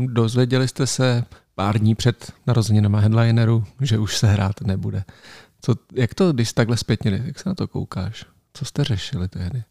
Dozvěděli 0.06 0.68
jste 0.68 0.86
se 0.86 1.24
pár 1.54 1.78
dní 1.78 1.94
před 1.94 2.32
narozeninama 2.46 3.00
headlineru, 3.00 3.64
že 3.80 3.98
už 3.98 4.16
se 4.16 4.26
hrát 4.26 4.60
nebude. 4.60 5.04
Co, 5.60 5.74
jak 5.92 6.14
to, 6.14 6.32
když 6.32 6.52
takhle 6.52 6.76
zpětně, 6.76 7.22
jak 7.24 7.38
se 7.38 7.48
na 7.48 7.54
to 7.54 7.68
koukáš? 7.68 8.26
Co 8.54 8.64
jste 8.64 8.84
řešili 8.84 9.28
tehdy? 9.28 9.62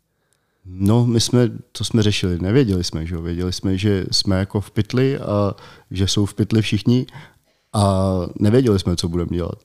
No, 0.65 1.05
my 1.05 1.21
jsme, 1.21 1.49
co 1.73 1.85
jsme 1.85 2.03
řešili, 2.03 2.39
nevěděli 2.39 2.83
jsme, 2.83 3.05
že 3.05 3.15
jo? 3.15 3.21
Věděli 3.21 3.53
jsme, 3.53 3.77
že 3.77 4.05
jsme 4.11 4.39
jako 4.39 4.61
v 4.61 4.71
pytli 4.71 5.17
a 5.17 5.55
že 5.91 6.07
jsou 6.07 6.25
v 6.25 6.33
pytli 6.33 6.61
všichni 6.61 7.05
a 7.73 8.13
nevěděli 8.39 8.79
jsme, 8.79 8.95
co 8.95 9.09
budeme 9.09 9.31
dělat. 9.31 9.59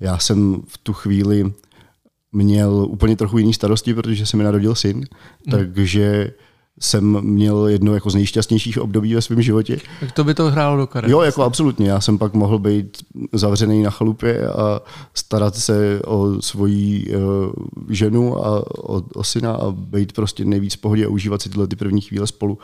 Já 0.00 0.18
jsem 0.18 0.62
v 0.68 0.78
tu 0.78 0.92
chvíli 0.92 1.52
měl 2.32 2.74
úplně 2.74 3.16
trochu 3.16 3.38
jiný 3.38 3.54
starosti, 3.54 3.94
protože 3.94 4.26
se 4.26 4.36
mi 4.36 4.44
narodil 4.44 4.74
syn, 4.74 4.96
hmm. 4.96 5.06
takže 5.50 6.32
jsem 6.80 7.20
měl 7.20 7.66
jedno 7.66 7.94
jako 7.94 8.10
z 8.10 8.14
nejšťastnějších 8.14 8.78
období 8.78 9.14
ve 9.14 9.22
svém 9.22 9.42
životě. 9.42 9.78
Tak 10.00 10.12
to 10.12 10.24
by 10.24 10.34
to 10.34 10.50
hrálo 10.50 10.76
do 10.76 10.86
karet. 10.86 11.10
Jo, 11.10 11.20
jako 11.20 11.42
absolutně. 11.42 11.90
Já 11.90 12.00
jsem 12.00 12.18
pak 12.18 12.34
mohl 12.34 12.58
být 12.58 12.98
zavřený 13.32 13.82
na 13.82 13.90
chalupě 13.90 14.48
a 14.48 14.80
starat 15.14 15.56
se 15.56 16.00
o 16.04 16.42
svoji 16.42 17.14
uh, 17.16 17.52
ženu 17.90 18.46
a 18.46 18.64
o, 18.78 19.02
o 19.14 19.24
syna 19.24 19.52
a 19.52 19.70
být 19.70 20.12
prostě 20.12 20.44
nejvíc 20.44 20.74
v 20.74 20.80
pohodě 20.80 21.06
a 21.06 21.08
užívat 21.08 21.42
si 21.42 21.48
tyhle 21.48 21.66
ty 21.66 21.76
první 21.76 22.00
chvíle 22.00 22.26
spolu. 22.26 22.58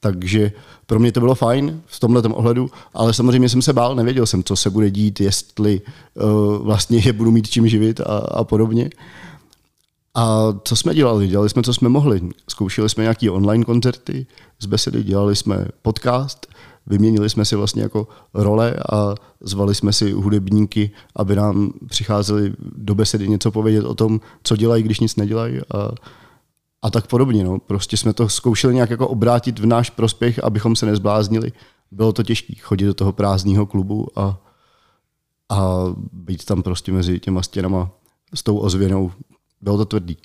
Takže 0.00 0.52
pro 0.86 0.98
mě 0.98 1.12
to 1.12 1.20
bylo 1.20 1.34
fajn 1.34 1.80
v 1.86 2.00
tomhle 2.00 2.22
ohledu, 2.22 2.70
ale 2.94 3.14
samozřejmě 3.14 3.48
jsem 3.48 3.62
se 3.62 3.72
bál, 3.72 3.94
nevěděl 3.94 4.26
jsem, 4.26 4.42
co 4.44 4.56
se 4.56 4.70
bude 4.70 4.90
dít, 4.90 5.20
jestli 5.20 5.80
uh, 6.14 6.66
vlastně 6.66 6.98
je 7.04 7.12
budu 7.12 7.30
mít 7.30 7.50
čím 7.50 7.68
živit 7.68 8.00
a, 8.00 8.18
a 8.18 8.44
podobně. 8.44 8.90
A 10.14 10.52
co 10.64 10.76
jsme 10.76 10.94
dělali? 10.94 11.28
Dělali 11.28 11.48
jsme, 11.48 11.62
co 11.62 11.74
jsme 11.74 11.88
mohli. 11.88 12.20
Zkoušeli 12.50 12.88
jsme 12.88 13.02
nějaké 13.02 13.30
online 13.30 13.64
koncerty 13.64 14.26
z 14.60 14.66
besedy, 14.66 15.02
dělali 15.02 15.36
jsme 15.36 15.66
podcast, 15.82 16.46
vyměnili 16.86 17.30
jsme 17.30 17.44
si 17.44 17.56
vlastně 17.56 17.82
jako 17.82 18.08
role 18.34 18.74
a 18.92 19.14
zvali 19.40 19.74
jsme 19.74 19.92
si 19.92 20.12
hudebníky, 20.12 20.90
aby 21.16 21.36
nám 21.36 21.72
přicházeli 21.88 22.52
do 22.58 22.94
besedy 22.94 23.28
něco 23.28 23.50
povědět 23.50 23.84
o 23.84 23.94
tom, 23.94 24.20
co 24.42 24.56
dělají, 24.56 24.82
když 24.82 25.00
nic 25.00 25.16
nedělají 25.16 25.58
a, 25.58 25.90
a 26.82 26.90
tak 26.90 27.06
podobně. 27.06 27.44
No. 27.44 27.58
Prostě 27.58 27.96
jsme 27.96 28.12
to 28.12 28.28
zkoušeli 28.28 28.74
nějak 28.74 28.90
jako 28.90 29.08
obrátit 29.08 29.58
v 29.58 29.66
náš 29.66 29.90
prospěch, 29.90 30.44
abychom 30.44 30.76
se 30.76 30.86
nezbláznili. 30.86 31.52
Bylo 31.90 32.12
to 32.12 32.22
těžké 32.22 32.54
chodit 32.60 32.84
do 32.84 32.94
toho 32.94 33.12
prázdného 33.12 33.66
klubu 33.66 34.08
a, 34.16 34.38
a 35.48 35.84
být 36.12 36.44
tam 36.44 36.62
prostě 36.62 36.92
mezi 36.92 37.20
těma 37.20 37.42
stěnama 37.42 37.90
s 38.34 38.42
tou 38.42 38.58
ozvěnou 38.58 39.12
bylo 39.62 39.78
to 39.78 39.84
tvrdý. 39.84 40.16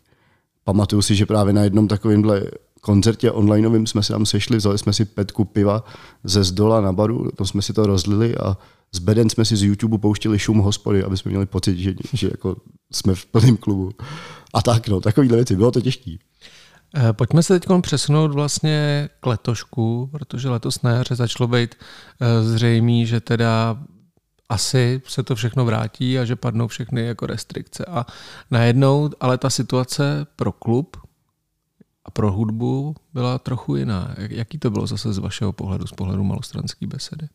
Pamatuju 0.64 1.02
si, 1.02 1.16
že 1.16 1.26
právě 1.26 1.54
na 1.54 1.64
jednom 1.64 1.88
takovémhle 1.88 2.44
koncertě 2.82 3.32
onlineovým 3.32 3.88
jsme 3.88 4.04
se 4.04 4.14
tam 4.14 4.26
sešli, 4.26 4.58
vzali 4.58 4.78
jsme 4.78 4.94
si 4.94 5.06
petku 5.06 5.46
piva 5.46 5.84
ze 6.24 6.44
zdola 6.44 6.82
na 6.82 6.94
baru, 6.94 7.32
to 7.36 7.46
jsme 7.46 7.62
si 7.62 7.74
to 7.74 7.88
rozlili 7.88 8.36
a 8.36 8.58
z 8.92 9.00
beden 9.00 9.30
jsme 9.30 9.46
si 9.46 9.56
z 9.56 9.64
YouTube 9.64 9.98
pouštili 9.98 10.40
šum 10.40 10.60
hospody, 10.60 11.04
aby 11.04 11.18
jsme 11.18 11.30
měli 11.30 11.46
pocit, 11.46 11.78
že, 11.78 11.94
že 12.14 12.28
jako 12.28 12.56
jsme 12.92 13.16
v 13.16 13.26
plném 13.26 13.58
klubu. 13.58 13.92
A 14.54 14.62
tak, 14.62 14.88
no, 14.88 15.02
takovýhle 15.02 15.38
věci. 15.38 15.56
Bylo 15.56 15.72
to 15.72 15.82
těžké. 15.82 16.16
Eh, 16.96 17.14
pojďme 17.14 17.44
se 17.44 17.60
teď 17.60 17.70
přesunout 17.82 18.32
vlastně 18.32 19.10
k 19.20 19.26
letošku, 19.26 20.10
protože 20.12 20.50
letos 20.50 20.82
na 20.82 20.92
jaře 20.92 21.16
začalo 21.16 21.48
být 21.48 21.76
eh, 21.76 22.44
zřejmý, 22.44 23.06
že 23.06 23.20
teda 23.20 23.78
asi 24.50 25.02
se 25.06 25.24
to 25.24 25.36
všechno 25.36 25.66
vrátí 25.66 26.20
a 26.20 26.26
že 26.26 26.36
padnou 26.36 26.68
všechny 26.68 27.06
jako 27.06 27.26
restrikce. 27.26 27.86
A 27.86 28.06
najednou, 28.52 29.10
ale 29.20 29.38
ta 29.38 29.50
situace 29.50 30.28
pro 30.36 30.52
klub 30.52 30.98
a 32.06 32.12
pro 32.12 32.32
hudbu 32.32 32.96
byla 33.14 33.40
trochu 33.40 33.76
jiná. 33.76 34.16
Jaký 34.18 34.58
to 34.58 34.70
bylo 34.70 34.88
zase 34.88 35.14
z 35.14 35.18
vašeho 35.18 35.54
pohledu, 35.54 35.88
z 35.88 35.92
pohledu 35.92 36.24
malostranské 36.24 36.88
besedy? 36.88 37.28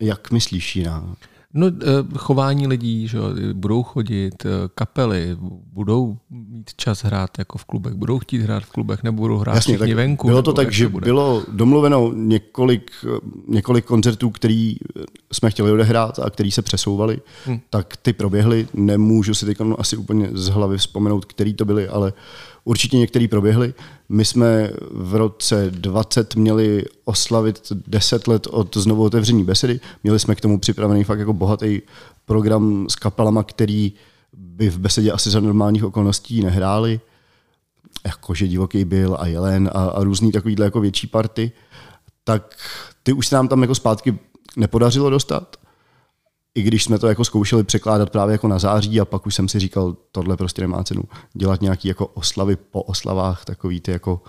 Jak 0.00 0.30
myslíš 0.30 0.76
jiná? 0.76 1.16
No, 1.56 1.66
eh, 1.66 1.72
chování 2.16 2.66
lidí, 2.66 3.08
že 3.08 3.18
budou 3.52 3.82
chodit, 3.82 4.46
eh, 4.46 4.48
kapely, 4.74 5.36
budou 5.72 6.16
mít 6.30 6.70
čas 6.76 7.04
hrát 7.04 7.38
jako 7.38 7.58
v 7.58 7.64
klubech, 7.64 7.94
budou 7.94 8.18
chtít 8.18 8.42
hrát 8.42 8.62
v 8.62 8.70
klubech, 8.70 9.02
nebo 9.02 9.22
budou 9.22 9.38
hrát 9.38 9.54
Jasně, 9.54 9.76
všichni 9.76 9.94
venku. 9.94 10.26
Bylo 10.26 10.42
to 10.42 10.52
tak, 10.52 10.72
že 10.72 10.88
bude? 10.88 11.04
bylo 11.04 11.44
domluveno 11.52 12.12
několik, 12.14 12.90
několik 13.48 13.84
koncertů, 13.84 14.30
který 14.30 14.76
jsme 15.32 15.50
chtěli 15.50 15.70
odehrát 15.70 16.18
a 16.18 16.30
který 16.30 16.50
se 16.50 16.62
přesouvali, 16.62 17.20
hmm. 17.46 17.60
tak 17.70 17.96
ty 17.96 18.12
proběhly. 18.12 18.68
Nemůžu 18.74 19.34
si 19.34 19.46
teď 19.46 19.58
asi 19.78 19.96
úplně 19.96 20.30
z 20.32 20.48
hlavy 20.48 20.78
vzpomenout, 20.78 21.24
který 21.24 21.54
to 21.54 21.64
byly, 21.64 21.88
ale 21.88 22.12
Určitě 22.68 22.98
některý 22.98 23.28
proběhly. 23.28 23.74
My 24.08 24.24
jsme 24.24 24.70
v 24.90 25.14
roce 25.14 25.70
20 25.70 26.36
měli 26.36 26.84
oslavit 27.04 27.72
10 27.86 28.28
let 28.28 28.46
od 28.46 28.76
znovu 28.76 29.04
otevření 29.04 29.44
besedy. 29.44 29.80
Měli 30.02 30.18
jsme 30.18 30.34
k 30.34 30.40
tomu 30.40 30.58
připravený 30.58 31.04
fakt 31.04 31.18
jako 31.18 31.32
bohatý 31.32 31.82
program 32.24 32.86
s 32.88 32.94
kapelama, 32.94 33.42
který 33.42 33.92
by 34.32 34.70
v 34.70 34.78
besedě 34.78 35.12
asi 35.12 35.30
za 35.30 35.40
normálních 35.40 35.84
okolností 35.84 36.42
nehráli. 36.42 37.00
Jakože 38.06 38.48
divoký 38.48 38.84
byl 38.84 39.16
a 39.20 39.26
jelen 39.26 39.70
a, 39.74 39.84
a 39.84 40.04
různý 40.04 40.32
takovýhle 40.32 40.64
jako 40.64 40.80
větší 40.80 41.06
party. 41.06 41.52
Tak 42.24 42.56
ty 43.02 43.12
už 43.12 43.26
se 43.26 43.36
nám 43.36 43.48
tam 43.48 43.62
jako 43.62 43.74
zpátky 43.74 44.18
nepodařilo 44.56 45.10
dostat 45.10 45.56
i 46.56 46.62
když 46.62 46.84
jsme 46.84 46.98
to 46.98 47.06
jako 47.06 47.24
zkoušeli 47.24 47.64
překládat 47.64 48.10
právě 48.10 48.32
jako 48.32 48.48
na 48.48 48.58
září 48.58 49.00
a 49.00 49.04
pak 49.04 49.26
už 49.26 49.34
jsem 49.34 49.48
si 49.48 49.60
říkal, 49.60 49.96
tohle 50.12 50.36
prostě 50.36 50.62
nemá 50.62 50.84
cenu 50.84 51.02
dělat 51.34 51.62
nějaký 51.62 51.88
jako 51.88 52.06
oslavy 52.06 52.56
po 52.56 52.82
oslavách, 52.82 53.44
takový 53.44 53.80
ty 53.80 53.90
jako 53.90 54.22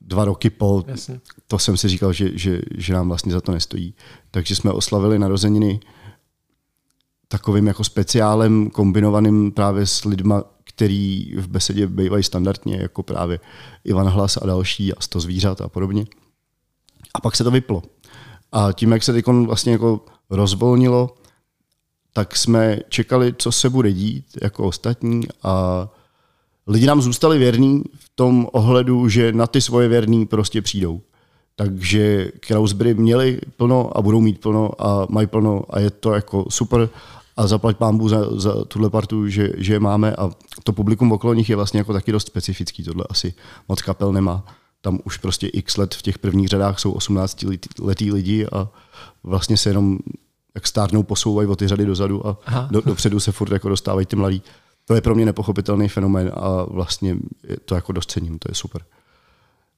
dva 0.00 0.24
roky 0.24 0.50
po, 0.50 0.84
Jasně. 0.86 1.20
to 1.46 1.58
jsem 1.58 1.76
si 1.76 1.88
říkal, 1.88 2.12
že, 2.12 2.38
že, 2.38 2.60
že 2.76 2.94
nám 2.94 3.08
vlastně 3.08 3.32
za 3.32 3.40
to 3.40 3.52
nestojí. 3.52 3.94
Takže 4.30 4.56
jsme 4.56 4.72
oslavili 4.72 5.18
narozeniny 5.18 5.80
takovým 7.28 7.66
jako 7.66 7.84
speciálem 7.84 8.70
kombinovaným 8.70 9.52
právě 9.52 9.86
s 9.86 10.04
lidma, 10.04 10.44
který 10.64 11.32
v 11.36 11.48
besedě 11.48 11.86
bývají 11.86 12.22
standardně, 12.22 12.76
jako 12.76 13.02
právě 13.02 13.40
Ivan 13.84 14.08
Hlas 14.08 14.36
a 14.36 14.46
další 14.46 14.94
a 14.94 15.00
sto 15.00 15.20
zvířat 15.20 15.60
a 15.60 15.68
podobně. 15.68 16.06
A 17.14 17.20
pak 17.20 17.36
se 17.36 17.44
to 17.44 17.50
vyplo. 17.50 17.82
A 18.52 18.72
tím, 18.72 18.92
jak 18.92 19.02
se 19.02 19.12
teď 19.12 19.26
vlastně 19.26 19.72
jako 19.72 20.00
rozvolnilo, 20.30 21.14
tak 22.12 22.36
jsme 22.36 22.78
čekali, 22.88 23.34
co 23.38 23.52
se 23.52 23.70
bude 23.70 23.92
dít 23.92 24.24
jako 24.42 24.64
ostatní 24.64 25.22
a 25.42 25.88
lidi 26.66 26.86
nám 26.86 27.02
zůstali 27.02 27.38
věrní 27.38 27.82
v 27.98 28.10
tom 28.14 28.48
ohledu, 28.52 29.08
že 29.08 29.32
na 29.32 29.46
ty 29.46 29.60
svoje 29.60 29.88
věrní 29.88 30.26
prostě 30.26 30.62
přijdou. 30.62 31.00
Takže 31.56 32.30
Krausbury 32.40 32.94
měli 32.94 33.40
plno 33.56 33.96
a 33.96 34.02
budou 34.02 34.20
mít 34.20 34.40
plno 34.40 34.70
a 34.78 35.06
mají 35.10 35.26
plno 35.26 35.62
a 35.70 35.80
je 35.80 35.90
to 35.90 36.12
jako 36.12 36.44
super 36.48 36.88
a 37.36 37.46
zaplať 37.46 37.76
pámbu 37.76 38.08
za, 38.08 38.40
za 38.40 38.64
tuhle 38.64 38.90
partu, 38.90 39.28
že, 39.28 39.50
že 39.56 39.80
máme 39.80 40.16
a 40.16 40.30
to 40.64 40.72
publikum 40.72 41.12
okolo 41.12 41.34
nich 41.34 41.50
je 41.50 41.56
vlastně 41.56 41.78
jako 41.78 41.92
taky 41.92 42.12
dost 42.12 42.26
specifický, 42.26 42.84
tohle 42.84 43.04
asi 43.10 43.34
moc 43.68 43.82
kapel 43.82 44.12
nemá. 44.12 44.44
Tam 44.84 44.98
už 45.04 45.16
prostě 45.16 45.46
x 45.46 45.76
let 45.76 45.94
v 45.94 46.02
těch 46.02 46.18
prvních 46.18 46.48
řadách 46.48 46.78
jsou 46.78 46.92
18 46.92 47.44
letý 47.80 48.12
lidi 48.12 48.46
a 48.52 48.68
vlastně 49.22 49.56
se 49.56 49.70
jenom 49.70 49.98
jak 50.54 50.66
stárnou 50.66 51.02
posouvají 51.02 51.48
o 51.48 51.56
ty 51.56 51.68
řady 51.68 51.86
dozadu 51.86 52.26
a 52.26 52.38
do, 52.70 52.80
dopředu 52.80 53.20
se 53.20 53.32
furt 53.32 53.52
jako 53.52 53.68
dostávají 53.68 54.06
ty 54.06 54.16
mladí. 54.16 54.42
To 54.84 54.94
je 54.94 55.00
pro 55.00 55.14
mě 55.14 55.24
nepochopitelný 55.24 55.88
fenomén 55.88 56.32
a 56.34 56.64
vlastně 56.64 57.16
to 57.64 57.74
jako 57.74 57.92
dost 57.92 58.10
cením, 58.10 58.38
to 58.38 58.50
je 58.50 58.54
super. 58.54 58.84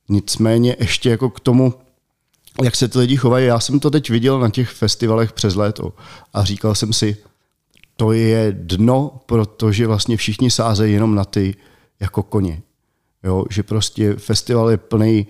Nicméně 0.08 0.76
ještě 0.80 1.10
jako 1.10 1.30
k 1.30 1.40
tomu, 1.40 1.74
jak 2.62 2.76
se 2.76 2.88
ty 2.88 2.98
lidi 2.98 3.16
chovají, 3.16 3.46
já 3.46 3.60
jsem 3.60 3.80
to 3.80 3.90
teď 3.90 4.10
viděl 4.10 4.40
na 4.40 4.50
těch 4.50 4.70
festivalech 4.70 5.32
přes 5.32 5.54
léto 5.54 5.92
a 6.32 6.44
říkal 6.44 6.74
jsem 6.74 6.92
si, 6.92 7.16
to 7.96 8.12
je 8.12 8.52
dno, 8.52 9.20
protože 9.26 9.86
vlastně 9.86 10.16
všichni 10.16 10.50
sázejí 10.50 10.92
jenom 10.92 11.14
na 11.14 11.24
ty 11.24 11.54
jako 12.00 12.22
koně. 12.22 12.62
Jo, 13.26 13.44
že 13.50 13.62
prostě 13.62 14.14
festival 14.14 14.70
je 14.70 14.76
plný 14.76 15.26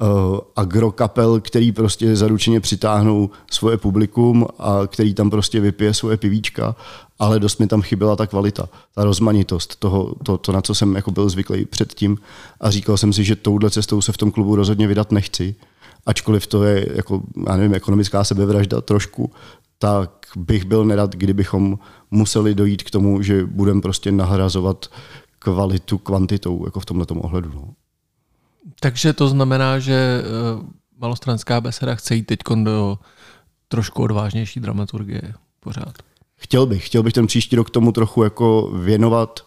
uh, 0.00 0.38
agrokapel, 0.56 1.40
který 1.40 1.72
prostě 1.72 2.16
zaručeně 2.16 2.60
přitáhnou 2.60 3.30
svoje 3.50 3.76
publikum 3.76 4.46
a 4.58 4.80
který 4.86 5.14
tam 5.14 5.30
prostě 5.30 5.60
vypije 5.60 5.94
svoje 5.94 6.16
pivíčka, 6.16 6.76
ale 7.18 7.40
dost 7.40 7.60
mi 7.60 7.66
tam 7.66 7.82
chyběla 7.82 8.16
ta 8.16 8.26
kvalita, 8.26 8.68
ta 8.94 9.04
rozmanitost, 9.04 9.76
toho, 9.76 10.14
to, 10.22 10.38
to, 10.38 10.52
na 10.52 10.60
co 10.60 10.74
jsem 10.74 10.96
jako 10.96 11.10
byl 11.10 11.28
zvyklý 11.28 11.64
předtím. 11.64 12.18
A 12.60 12.70
říkal 12.70 12.96
jsem 12.96 13.12
si, 13.12 13.24
že 13.24 13.36
touhle 13.36 13.70
cestou 13.70 14.00
se 14.00 14.12
v 14.12 14.16
tom 14.16 14.30
klubu 14.30 14.56
rozhodně 14.56 14.86
vydat 14.86 15.12
nechci, 15.12 15.54
ačkoliv 16.06 16.46
to 16.46 16.64
je 16.64 16.86
jako, 16.94 17.22
já 17.48 17.56
nevím, 17.56 17.74
ekonomická 17.74 18.24
sebevražda 18.24 18.80
trošku, 18.80 19.32
tak 19.78 20.10
bych 20.36 20.64
byl 20.64 20.84
nerad, 20.84 21.14
kdybychom 21.14 21.78
museli 22.10 22.54
dojít 22.54 22.82
k 22.82 22.90
tomu, 22.90 23.22
že 23.22 23.44
budeme 23.44 23.80
prostě 23.80 24.12
nahrazovat 24.12 24.86
kvalitu 25.38 25.98
kvantitou 25.98 26.64
jako 26.64 26.80
v 26.80 26.86
tomto 26.86 27.14
ohledu. 27.14 27.50
No. 27.54 27.74
Takže 28.80 29.12
to 29.12 29.28
znamená, 29.28 29.78
že 29.78 30.22
uh, 30.56 30.66
malostranská 30.98 31.60
beseda 31.60 31.94
chce 31.94 32.14
jít 32.14 32.22
teď 32.22 32.38
do 32.62 32.98
trošku 33.68 34.02
odvážnější 34.02 34.60
dramaturgie 34.60 35.34
pořád. 35.60 35.98
Chtěl 36.36 36.66
bych, 36.66 36.86
chtěl 36.86 37.02
bych 37.02 37.12
ten 37.12 37.26
příští 37.26 37.56
rok 37.56 37.70
tomu 37.70 37.92
trochu 37.92 38.22
jako 38.22 38.70
věnovat, 38.74 39.46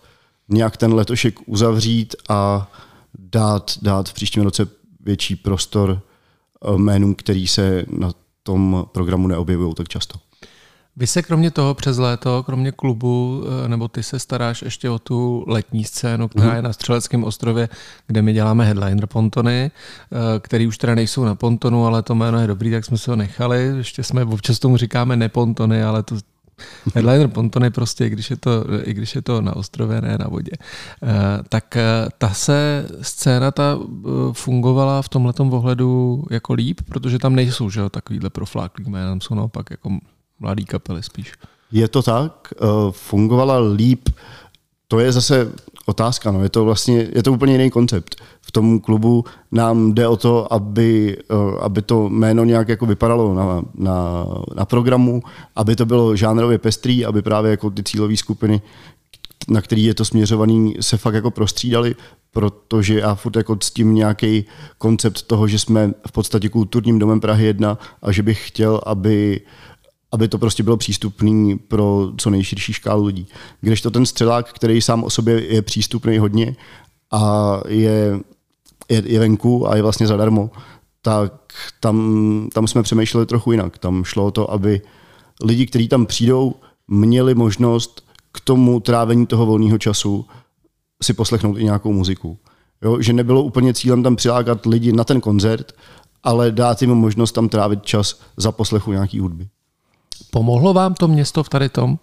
nějak 0.49 0.77
ten 0.77 0.93
letošek 0.93 1.39
uzavřít 1.45 2.15
a 2.29 2.71
dát, 3.19 3.71
dát 3.81 4.09
v 4.09 4.13
příštím 4.13 4.43
roce 4.43 4.67
větší 4.99 5.35
prostor 5.35 6.01
eh, 6.01 6.77
jménům, 6.77 7.15
který 7.15 7.47
se 7.47 7.85
na 7.89 8.11
tom 8.43 8.85
programu 8.91 9.27
neobjevují 9.27 9.73
tak 9.73 9.89
často. 9.89 10.19
Vy 10.95 11.07
se 11.07 11.21
kromě 11.21 11.51
toho 11.51 11.73
přes 11.73 11.97
léto, 11.97 12.43
kromě 12.43 12.71
klubu, 12.71 13.43
eh, 13.65 13.67
nebo 13.67 13.87
ty 13.87 14.03
se 14.03 14.19
staráš 14.19 14.61
ještě 14.61 14.89
o 14.89 14.99
tu 14.99 15.43
letní 15.47 15.83
scénu, 15.83 16.27
která 16.27 16.49
mm. 16.49 16.55
je 16.55 16.61
na 16.61 16.73
Střeleckém 16.73 17.23
ostrově, 17.23 17.69
kde 18.07 18.21
my 18.21 18.33
děláme 18.33 18.65
headliner 18.65 19.07
pontony, 19.07 19.71
eh, 19.71 20.39
který 20.39 20.67
už 20.67 20.77
teda 20.77 20.95
nejsou 20.95 21.25
na 21.25 21.35
pontonu, 21.35 21.85
ale 21.85 22.03
to 22.03 22.15
jméno 22.15 22.39
je 22.39 22.47
dobrý, 22.47 22.71
tak 22.71 22.85
jsme 22.85 22.97
se 22.97 23.11
ho 23.11 23.15
nechali. 23.15 23.73
Ještě 23.77 24.03
jsme 24.03 24.25
občas 24.25 24.59
tomu 24.59 24.77
říkáme 24.77 25.15
nepontony, 25.15 25.83
ale 25.83 26.03
to, 26.03 26.17
Headliner 26.93 27.27
pontony 27.27 27.69
prostě, 27.69 28.05
i 28.05 28.09
když 28.09 28.29
je 28.29 28.37
to, 28.37 28.65
i 28.83 28.93
když 28.93 29.15
je 29.15 29.21
to 29.21 29.41
na 29.41 29.55
ostrově, 29.55 30.01
ne 30.01 30.17
na 30.19 30.27
vodě. 30.27 30.51
Eh, 31.03 31.07
tak 31.49 31.77
ta 32.17 32.29
se 32.29 32.87
scéna 33.01 33.51
ta 33.51 33.79
fungovala 34.31 35.01
v 35.01 35.09
tomhle 35.09 35.33
ohledu 35.39 36.23
jako 36.31 36.53
líp, 36.53 36.81
protože 36.85 37.19
tam 37.19 37.35
nejsou 37.35 37.69
že, 37.69 37.81
takovýhle 37.89 38.29
profláklý 38.29 38.85
jména, 38.89 39.09
tam 39.09 39.21
jsou 39.21 39.35
naopak 39.35 39.71
jako 39.71 39.89
mladý 40.41 40.65
kapely 40.65 41.03
spíš. 41.03 41.33
Je 41.71 41.87
to 41.87 42.01
tak, 42.01 42.53
eh, 42.53 42.65
fungovala 42.91 43.59
líp, 43.59 44.09
to 44.87 44.99
je 44.99 45.11
zase 45.11 45.51
otázka, 45.85 46.31
no. 46.31 46.43
je 46.43 46.49
to 46.49 46.65
vlastně, 46.65 47.07
je 47.13 47.23
to 47.23 47.33
úplně 47.33 47.53
jiný 47.53 47.69
koncept. 47.69 48.15
V 48.41 48.51
tom 48.51 48.79
klubu 48.79 49.25
nám 49.51 49.93
jde 49.93 50.07
o 50.07 50.17
to, 50.17 50.53
aby, 50.53 51.17
eh, 51.31 51.59
aby 51.61 51.81
to 51.81 52.09
jméno 52.09 52.43
nějak 52.43 52.69
jako 52.69 52.85
vypadalo 52.85 53.33
na, 53.33 53.61
na, 53.75 54.25
na 54.55 54.65
programu, 54.65 55.23
aby 55.55 55.75
to 55.75 55.85
bylo 55.85 56.15
žánrově 56.15 56.57
pestrý, 56.57 57.05
aby 57.05 57.21
právě 57.21 57.51
jako 57.51 57.69
ty 57.69 57.83
cílové 57.83 58.17
skupiny, 58.17 58.61
na 59.47 59.61
který 59.61 59.83
je 59.83 59.93
to 59.93 60.05
směřovaný, 60.05 60.75
se 60.79 60.97
fakt 60.97 61.13
jako 61.13 61.31
prostřídali, 61.31 61.95
protože 62.31 62.99
já 62.99 63.15
furt 63.15 63.35
jako 63.35 63.55
ctím 63.55 63.95
nějaký 63.95 64.45
koncept 64.77 65.21
toho, 65.21 65.47
že 65.47 65.59
jsme 65.59 65.93
v 66.07 66.11
podstatě 66.11 66.49
kulturním 66.49 66.99
domem 66.99 67.19
Prahy 67.19 67.45
1 67.45 67.77
a 68.01 68.11
že 68.11 68.23
bych 68.23 68.47
chtěl, 68.47 68.81
aby 68.85 69.41
aby 70.11 70.27
to 70.27 70.37
prostě 70.37 70.63
bylo 70.63 70.77
přístupný 70.77 71.57
pro 71.57 72.11
co 72.17 72.29
nejširší 72.29 72.73
škálu 72.73 73.05
lidí. 73.05 73.27
Když 73.61 73.81
to 73.81 73.91
ten 73.91 74.05
střelák, 74.05 74.53
který 74.53 74.81
sám 74.81 75.03
o 75.03 75.09
sobě 75.09 75.53
je 75.53 75.61
přístupný 75.61 76.17
hodně 76.17 76.55
a 77.11 77.57
je, 77.67 78.19
je, 78.89 79.03
je 79.05 79.19
venku 79.19 79.69
a 79.69 79.75
je 79.75 79.81
vlastně 79.81 80.07
zadarmo, 80.07 80.49
tak 81.01 81.33
tam, 81.79 82.49
tam 82.53 82.67
jsme 82.67 82.83
přemýšleli 82.83 83.25
trochu 83.25 83.51
jinak. 83.51 83.77
Tam 83.77 84.03
šlo 84.03 84.25
o 84.25 84.31
to, 84.31 84.51
aby 84.51 84.81
lidi, 85.43 85.65
kteří 85.65 85.87
tam 85.87 86.05
přijdou, 86.05 86.55
měli 86.87 87.35
možnost 87.35 88.05
k 88.31 88.39
tomu 88.39 88.79
trávení 88.79 89.25
toho 89.25 89.45
volného 89.45 89.77
času 89.77 90.25
si 91.03 91.13
poslechnout 91.13 91.57
i 91.57 91.63
nějakou 91.63 91.93
muziku. 91.93 92.37
Jo, 92.81 93.01
že 93.01 93.13
nebylo 93.13 93.43
úplně 93.43 93.73
cílem 93.73 94.03
tam 94.03 94.15
přilákat 94.15 94.65
lidi 94.65 94.93
na 94.93 95.03
ten 95.03 95.21
koncert, 95.21 95.71
ale 96.23 96.51
dát 96.51 96.81
jim 96.81 96.89
možnost 96.89 97.31
tam 97.31 97.49
trávit 97.49 97.83
čas 97.83 98.21
za 98.37 98.51
poslechu 98.51 98.91
nějaký 98.91 99.19
hudby. 99.19 99.47
Pomohlo 100.31 100.73
vám 100.73 100.93
to 100.93 101.07
město 101.07 101.43
v 101.43 101.49
tady 101.49 101.69
tom? 101.69 101.97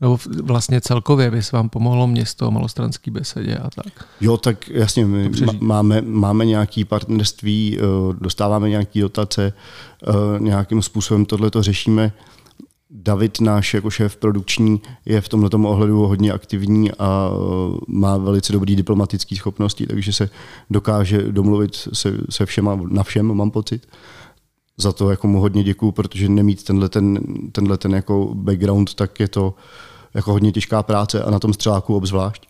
Nebo 0.00 0.18
vlastně 0.42 0.80
celkově 0.80 1.30
by 1.30 1.42
se 1.42 1.56
vám 1.56 1.68
pomohlo 1.68 2.06
město, 2.06 2.50
malostranský 2.50 3.10
besedě 3.10 3.56
a 3.56 3.70
tak? 3.70 4.06
Jo, 4.20 4.36
tak 4.36 4.68
jasně, 4.68 5.06
my 5.06 5.30
máme, 5.60 6.02
máme 6.02 6.44
nějaké 6.44 6.84
partnerství, 6.84 7.78
eh, 7.78 7.82
dostáváme 8.20 8.68
nějaké 8.68 9.00
dotace, 9.00 9.52
eh, 9.52 10.12
nějakým 10.38 10.82
způsobem 10.82 11.24
tohle 11.24 11.50
to 11.50 11.62
řešíme. 11.62 12.12
David, 12.90 13.40
náš 13.40 13.74
jako 13.74 13.90
šéf 13.90 14.16
produkční, 14.16 14.80
je 15.06 15.20
v 15.20 15.28
tomto 15.28 15.58
ohledu 15.58 16.06
hodně 16.06 16.32
aktivní 16.32 16.92
a 16.92 17.30
eh, 17.32 17.76
má 17.88 18.16
velice 18.16 18.52
dobrý 18.52 18.76
diplomatické 18.76 19.36
schopnosti, 19.36 19.86
takže 19.86 20.12
se 20.12 20.30
dokáže 20.70 21.22
domluvit 21.32 21.74
se, 21.74 22.12
se 22.30 22.46
všema, 22.46 22.78
na 22.88 23.02
všem, 23.02 23.34
mám 23.34 23.50
pocit 23.50 23.86
za 24.80 24.92
to 24.92 25.10
jako 25.10 25.28
mu 25.28 25.40
hodně 25.40 25.64
děkuju, 25.64 25.92
protože 25.92 26.28
nemít 26.28 26.64
tenhle 26.64 26.88
ten, 26.88 27.18
tenhle 27.52 27.78
ten 27.78 27.94
jako 27.94 28.30
background, 28.34 28.94
tak 28.94 29.20
je 29.20 29.28
to 29.28 29.54
jako 30.14 30.32
hodně 30.32 30.52
těžká 30.52 30.82
práce 30.82 31.22
a 31.22 31.30
na 31.30 31.38
tom 31.38 31.52
střeláku 31.52 31.96
obzvlášť. 31.96 32.46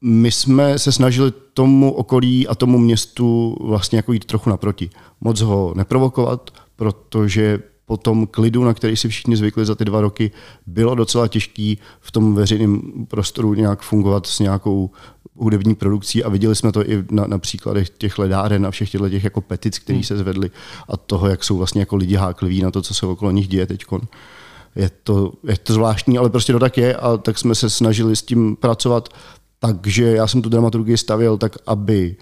My 0.00 0.32
jsme 0.32 0.78
se 0.78 0.92
snažili 0.92 1.32
tomu 1.54 1.92
okolí 1.92 2.48
a 2.48 2.54
tomu 2.54 2.78
městu 2.78 3.56
vlastně 3.60 3.96
jako 3.96 4.12
jít 4.12 4.24
trochu 4.24 4.50
naproti. 4.50 4.90
Moc 5.20 5.40
ho 5.40 5.72
neprovokovat, 5.76 6.50
protože 6.76 7.58
po 7.86 7.96
tom 7.96 8.26
klidu, 8.26 8.64
na 8.64 8.74
který 8.74 8.96
si 8.96 9.08
všichni 9.08 9.36
zvykli 9.36 9.66
za 9.66 9.74
ty 9.74 9.84
dva 9.84 10.00
roky, 10.00 10.30
bylo 10.66 10.94
docela 10.94 11.28
těžký 11.28 11.78
v 12.00 12.12
tom 12.12 12.34
veřejném 12.34 12.82
prostoru 13.08 13.54
nějak 13.54 13.82
fungovat 13.82 14.26
s 14.26 14.38
nějakou 14.38 14.90
hudební 15.36 15.74
produkcí 15.74 16.24
a 16.24 16.28
viděli 16.28 16.56
jsme 16.56 16.72
to 16.72 16.90
i 16.90 17.04
na, 17.10 17.26
na 17.26 17.38
příkladech 17.38 17.90
těch 17.90 18.18
ledáren 18.18 18.66
a 18.66 18.70
všech 18.70 18.90
těchto 18.90 19.08
těch 19.08 19.24
jako 19.24 19.40
petic, 19.40 19.78
které 19.78 19.96
hmm. 19.96 20.04
se 20.04 20.16
zvedly 20.16 20.50
a 20.88 20.96
toho, 20.96 21.28
jak 21.28 21.44
jsou 21.44 21.56
vlastně 21.56 21.80
jako 21.80 21.96
lidi 21.96 22.14
hákliví 22.14 22.62
na 22.62 22.70
to, 22.70 22.82
co 22.82 22.94
se 22.94 23.06
okolo 23.06 23.30
nich 23.30 23.48
děje 23.48 23.66
teď. 23.66 23.84
Je 24.76 24.90
to, 25.02 25.32
je 25.44 25.58
to 25.58 25.72
zvláštní, 25.72 26.18
ale 26.18 26.30
prostě 26.30 26.52
to 26.52 26.58
tak 26.58 26.78
je 26.78 26.96
a 26.96 27.16
tak 27.16 27.38
jsme 27.38 27.54
se 27.54 27.70
snažili 27.70 28.16
s 28.16 28.22
tím 28.22 28.56
pracovat. 28.56 29.08
Takže 29.58 30.04
já 30.04 30.26
jsem 30.26 30.42
tu 30.42 30.48
dramaturgii 30.48 30.96
stavěl 30.96 31.38
tak, 31.38 31.56
aby 31.66 32.16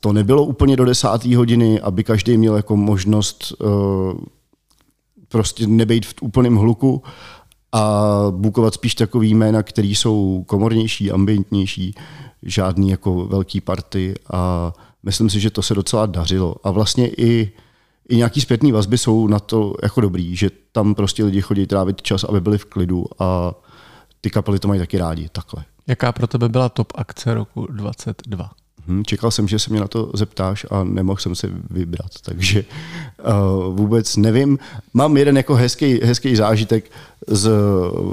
to 0.00 0.12
nebylo 0.12 0.44
úplně 0.44 0.76
do 0.76 0.84
desáté 0.84 1.36
hodiny, 1.36 1.80
aby 1.80 2.04
každý 2.04 2.38
měl 2.38 2.56
jako 2.56 2.76
možnost 2.76 3.54
uh, 3.60 3.68
prostě 5.32 5.66
nebejt 5.66 6.06
v 6.06 6.14
úplném 6.20 6.56
hluku 6.56 7.02
a 7.72 8.06
bukovat 8.30 8.74
spíš 8.74 8.94
takový 8.94 9.34
jména, 9.34 9.62
které 9.62 9.88
jsou 9.88 10.44
komornější, 10.46 11.10
ambientnější, 11.10 11.94
žádný 12.42 12.90
jako 12.90 13.26
velký 13.26 13.60
party 13.60 14.14
a 14.32 14.72
myslím 15.02 15.30
si, 15.30 15.40
že 15.40 15.50
to 15.50 15.62
se 15.62 15.74
docela 15.74 16.06
dařilo. 16.06 16.56
A 16.64 16.70
vlastně 16.70 17.08
i, 17.08 17.52
i 18.08 18.16
nějaký 18.16 18.40
zpětný 18.40 18.72
vazby 18.72 18.98
jsou 18.98 19.26
na 19.26 19.38
to 19.38 19.74
jako 19.82 20.00
dobrý, 20.00 20.36
že 20.36 20.50
tam 20.72 20.94
prostě 20.94 21.24
lidi 21.24 21.40
chodí 21.40 21.66
trávit 21.66 22.02
čas, 22.02 22.24
aby 22.24 22.40
byli 22.40 22.58
v 22.58 22.64
klidu 22.64 23.04
a 23.18 23.54
ty 24.20 24.30
kapely 24.30 24.58
to 24.58 24.68
mají 24.68 24.80
taky 24.80 24.98
rádi, 24.98 25.28
takhle. 25.32 25.64
Jaká 25.86 26.12
pro 26.12 26.26
tebe 26.26 26.48
byla 26.48 26.68
top 26.68 26.92
akce 26.94 27.34
roku 27.34 27.66
22? 27.66 28.50
Hmm, 28.88 29.04
čekal 29.04 29.30
jsem, 29.30 29.48
že 29.48 29.58
se 29.58 29.70
mě 29.70 29.80
na 29.80 29.88
to 29.88 30.10
zeptáš 30.14 30.66
a 30.70 30.84
nemohl 30.84 31.20
jsem 31.20 31.34
se 31.34 31.48
vybrat, 31.70 32.10
takže 32.22 32.64
uh, 32.64 33.76
vůbec 33.76 34.16
nevím. 34.16 34.58
Mám 34.94 35.16
jeden 35.16 35.36
jako 35.36 35.54
hezký, 35.54 36.00
hezký 36.02 36.36
zážitek 36.36 36.90
z 37.26 37.50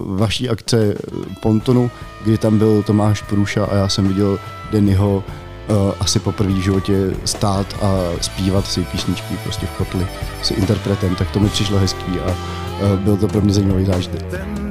vaší 0.05 0.49
akce 0.49 0.95
Pontonu, 1.41 1.91
kdy 2.23 2.38
tam 2.38 2.58
byl 2.58 2.84
Tomáš 2.84 3.21
Průša 3.21 3.65
a 3.65 3.75
já 3.75 3.89
jsem 3.89 4.08
viděl 4.08 4.39
Dennyho 4.71 5.23
uh, 5.69 5.75
asi 5.99 6.19
poprvé 6.19 6.53
v 6.53 6.62
životě 6.62 7.13
stát 7.25 7.75
a 7.82 7.93
zpívat 8.21 8.67
si 8.67 8.84
písničky 8.84 9.38
prostě 9.43 9.65
v 9.65 9.77
kotli 9.77 10.08
s 10.41 10.51
interpretem, 10.51 11.15
tak 11.15 11.32
to 11.32 11.39
mi 11.39 11.49
přišlo 11.49 11.79
hezký 11.79 12.19
a 12.19 12.27
uh, 12.27 12.99
byl 12.99 13.17
to 13.17 13.27
pro 13.27 13.41
mě 13.41 13.53
zajímavý 13.53 13.86
zážitek. 13.86 14.68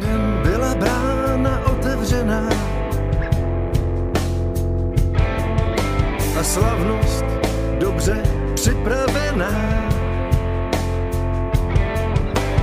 Slavnost 6.58 7.24
dobře 7.78 8.22
připravená. 8.54 9.50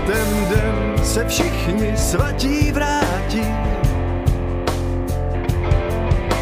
Ten 0.08 0.46
den 0.50 1.06
se 1.06 1.26
všichni 1.28 1.98
svatí 1.98 2.72
vrátí. 2.72 3.46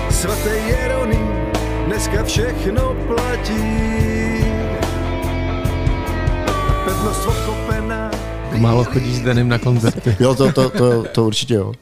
Svaté 0.09 0.57
Jeroným 0.57 1.29
dneska 1.85 2.23
všechno 2.23 2.95
platí. 3.07 3.63
Pevnost 6.85 7.27
obkopená 7.27 8.12
Málo 8.57 8.83
chodíš 8.83 9.15
s 9.15 9.21
Denim 9.21 9.49
na 9.49 9.59
koncerty. 9.59 10.17
jo, 10.19 10.35
to, 10.35 10.51
to, 10.51 10.69
to, 10.69 11.03
to 11.03 11.25
určitě 11.25 11.53
jo. 11.53 11.73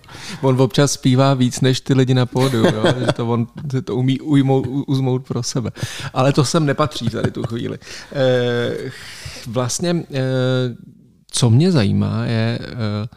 On 0.42 0.62
občas 0.62 0.92
zpívá 0.92 1.34
víc 1.34 1.62
než 1.62 1.82
ty 1.82 1.94
lidi 1.94 2.14
na 2.14 2.26
pódiu, 2.26 2.66
jo? 2.66 2.84
že 3.00 3.14
to 3.14 3.28
on 3.28 3.48
že 3.74 3.82
to 3.82 3.96
umí 3.96 4.20
ujmout, 4.20 4.68
uzmout 4.88 5.28
pro 5.28 5.44
sebe. 5.44 5.72
Ale 6.14 6.34
to 6.34 6.46
sem 6.46 6.66
nepatří 6.66 7.10
tady 7.10 7.32
tu 7.32 7.44
chvíli. 7.44 7.78
E, 8.14 8.92
vlastně, 9.48 9.90
e, 9.90 10.24
co 11.32 11.50
mě 11.50 11.72
zajímá, 11.72 12.26
je, 12.26 12.60
e, 12.62 13.08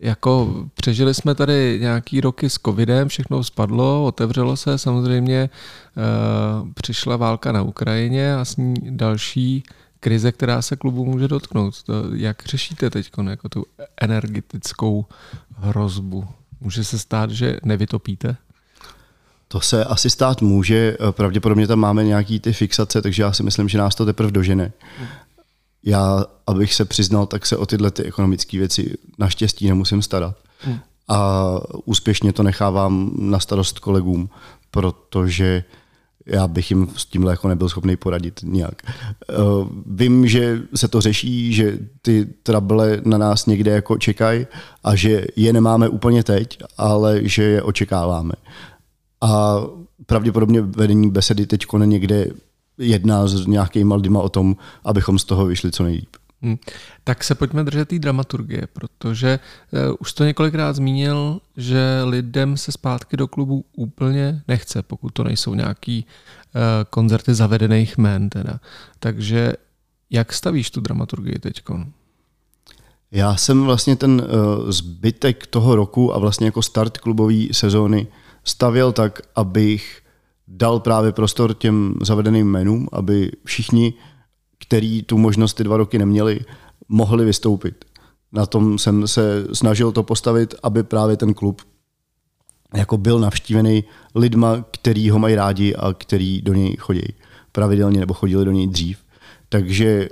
jako 0.00 0.54
přežili 0.74 1.14
jsme 1.14 1.34
tady 1.34 1.78
nějaký 1.80 2.20
roky 2.20 2.50
s 2.50 2.58
covidem, 2.66 3.08
všechno 3.08 3.44
spadlo, 3.44 4.04
otevřelo 4.04 4.56
se, 4.56 4.78
samozřejmě 4.78 5.38
e, 5.38 5.50
přišla 6.74 7.16
válka 7.16 7.52
na 7.52 7.62
Ukrajině 7.62 8.34
a 8.34 8.44
s 8.44 8.56
ní 8.56 8.74
další 8.90 9.62
krize, 10.04 10.32
která 10.32 10.62
se 10.62 10.76
klubu 10.76 11.04
může 11.04 11.28
dotknout. 11.28 11.82
To, 11.82 11.92
jak 12.14 12.46
řešíte 12.46 12.90
teď 12.90 13.10
jako 13.30 13.48
tu 13.48 13.66
energetickou 14.00 15.06
hrozbu? 15.56 16.28
Může 16.60 16.84
se 16.84 16.98
stát, 16.98 17.30
že 17.30 17.56
nevytopíte? 17.64 18.36
To 19.48 19.60
se 19.60 19.84
asi 19.84 20.10
stát 20.10 20.42
může, 20.42 20.96
pravděpodobně 21.10 21.66
tam 21.66 21.78
máme 21.78 22.04
nějaký 22.04 22.40
ty 22.40 22.52
fixace, 22.52 23.02
takže 23.02 23.22
já 23.22 23.32
si 23.32 23.42
myslím, 23.42 23.68
že 23.68 23.78
nás 23.78 23.94
to 23.94 24.04
teprve 24.04 24.30
dožene. 24.30 24.72
Já, 25.82 26.24
abych 26.46 26.74
se 26.74 26.84
přiznal, 26.84 27.26
tak 27.26 27.46
se 27.46 27.56
o 27.56 27.66
tyhle 27.66 27.90
ty 27.90 28.02
ekonomické 28.02 28.58
věci 28.58 28.94
naštěstí 29.18 29.68
nemusím 29.68 30.02
starat. 30.02 30.36
Hmm. 30.60 30.78
A 31.08 31.50
úspěšně 31.84 32.32
to 32.32 32.42
nechávám 32.42 33.10
na 33.18 33.40
starost 33.40 33.78
kolegům, 33.78 34.28
protože 34.70 35.64
já 36.26 36.48
bych 36.48 36.70
jim 36.70 36.88
s 36.96 37.06
tímhle 37.06 37.32
jako 37.32 37.48
nebyl 37.48 37.68
schopný 37.68 37.96
poradit 37.96 38.40
nějak. 38.42 38.82
Uh, 39.38 39.68
vím, 39.86 40.26
že 40.26 40.62
se 40.74 40.88
to 40.88 41.00
řeší, 41.00 41.52
že 41.52 41.78
ty 42.02 42.26
trable 42.42 43.00
na 43.04 43.18
nás 43.18 43.46
někde 43.46 43.70
jako 43.70 43.98
čekají 43.98 44.46
a 44.84 44.94
že 44.94 45.24
je 45.36 45.52
nemáme 45.52 45.88
úplně 45.88 46.24
teď, 46.24 46.58
ale 46.78 47.20
že 47.22 47.42
je 47.42 47.62
očekáváme. 47.62 48.32
A 49.20 49.56
pravděpodobně 50.06 50.60
vedení 50.60 51.10
besedy 51.10 51.46
teď 51.46 51.66
někde 51.84 52.26
jedná 52.78 53.26
s 53.26 53.46
nějakýma 53.46 53.96
lidma 53.96 54.20
o 54.20 54.28
tom, 54.28 54.56
abychom 54.84 55.18
z 55.18 55.24
toho 55.24 55.46
vyšli 55.46 55.70
co 55.70 55.82
nejlíp. 55.82 56.16
Hmm. 56.42 56.56
Tak 57.04 57.24
se 57.24 57.34
pojďme 57.34 57.64
držet 57.64 57.88
té 57.88 57.98
dramaturgie, 57.98 58.68
protože 58.72 59.38
uh, 59.72 59.96
už 59.98 60.12
to 60.12 60.24
několikrát 60.24 60.76
zmínil, 60.76 61.40
že 61.56 62.02
lidem 62.04 62.56
se 62.56 62.72
zpátky 62.72 63.16
do 63.16 63.28
klubu 63.28 63.64
úplně 63.76 64.42
nechce, 64.48 64.82
pokud 64.82 65.10
to 65.10 65.24
nejsou 65.24 65.54
nějaký 65.54 66.04
uh, 66.04 66.60
koncerty 66.90 67.34
zavedených 67.34 67.98
jmén. 67.98 68.30
Teda. 68.30 68.60
Takže 68.98 69.52
jak 70.10 70.32
stavíš 70.32 70.70
tu 70.70 70.80
dramaturgii 70.80 71.38
teď? 71.38 71.62
Já 73.10 73.36
jsem 73.36 73.64
vlastně 73.64 73.96
ten 73.96 74.10
uh, 74.12 74.70
zbytek 74.70 75.46
toho 75.46 75.76
roku 75.76 76.14
a 76.14 76.18
vlastně 76.18 76.46
jako 76.46 76.62
start 76.62 76.98
klubové 76.98 77.44
sezóny 77.52 78.06
stavěl 78.44 78.92
tak, 78.92 79.22
abych 79.34 80.02
dal 80.48 80.80
právě 80.80 81.12
prostor 81.12 81.54
těm 81.54 81.94
zavedeným 82.02 82.46
jménům, 82.46 82.88
aby 82.92 83.32
všichni, 83.44 83.94
kteří 84.66 85.02
tu 85.02 85.18
možnost 85.18 85.54
ty 85.54 85.64
dva 85.64 85.76
roky 85.76 85.98
neměli, 85.98 86.40
mohli 86.88 87.24
vystoupit. 87.24 87.84
Na 88.32 88.46
tom 88.46 88.78
jsem 88.78 89.08
se 89.08 89.46
snažil 89.52 89.92
to 89.92 90.02
postavit, 90.02 90.54
aby 90.62 90.82
právě 90.82 91.16
ten 91.16 91.34
klub 91.34 91.62
jako 92.76 92.96
byl 92.96 93.18
navštívený 93.18 93.84
lidma, 94.14 94.64
který 94.70 95.10
ho 95.10 95.18
mají 95.18 95.34
rádi 95.34 95.74
a 95.74 95.92
který 95.92 96.42
do 96.42 96.54
něj 96.54 96.76
chodí 96.76 97.14
pravidelně 97.52 98.00
nebo 98.00 98.14
chodili 98.14 98.44
do 98.44 98.50
něj 98.50 98.66
dřív. 98.66 98.98
Takže 99.48 100.08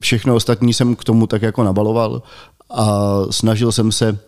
všechno 0.00 0.34
ostatní 0.34 0.74
jsem 0.74 0.96
k 0.96 1.04
tomu 1.04 1.26
tak 1.26 1.42
jako 1.42 1.62
nabaloval 1.62 2.22
a 2.70 2.86
snažil 3.30 3.72
jsem 3.72 3.92
se 3.92 4.18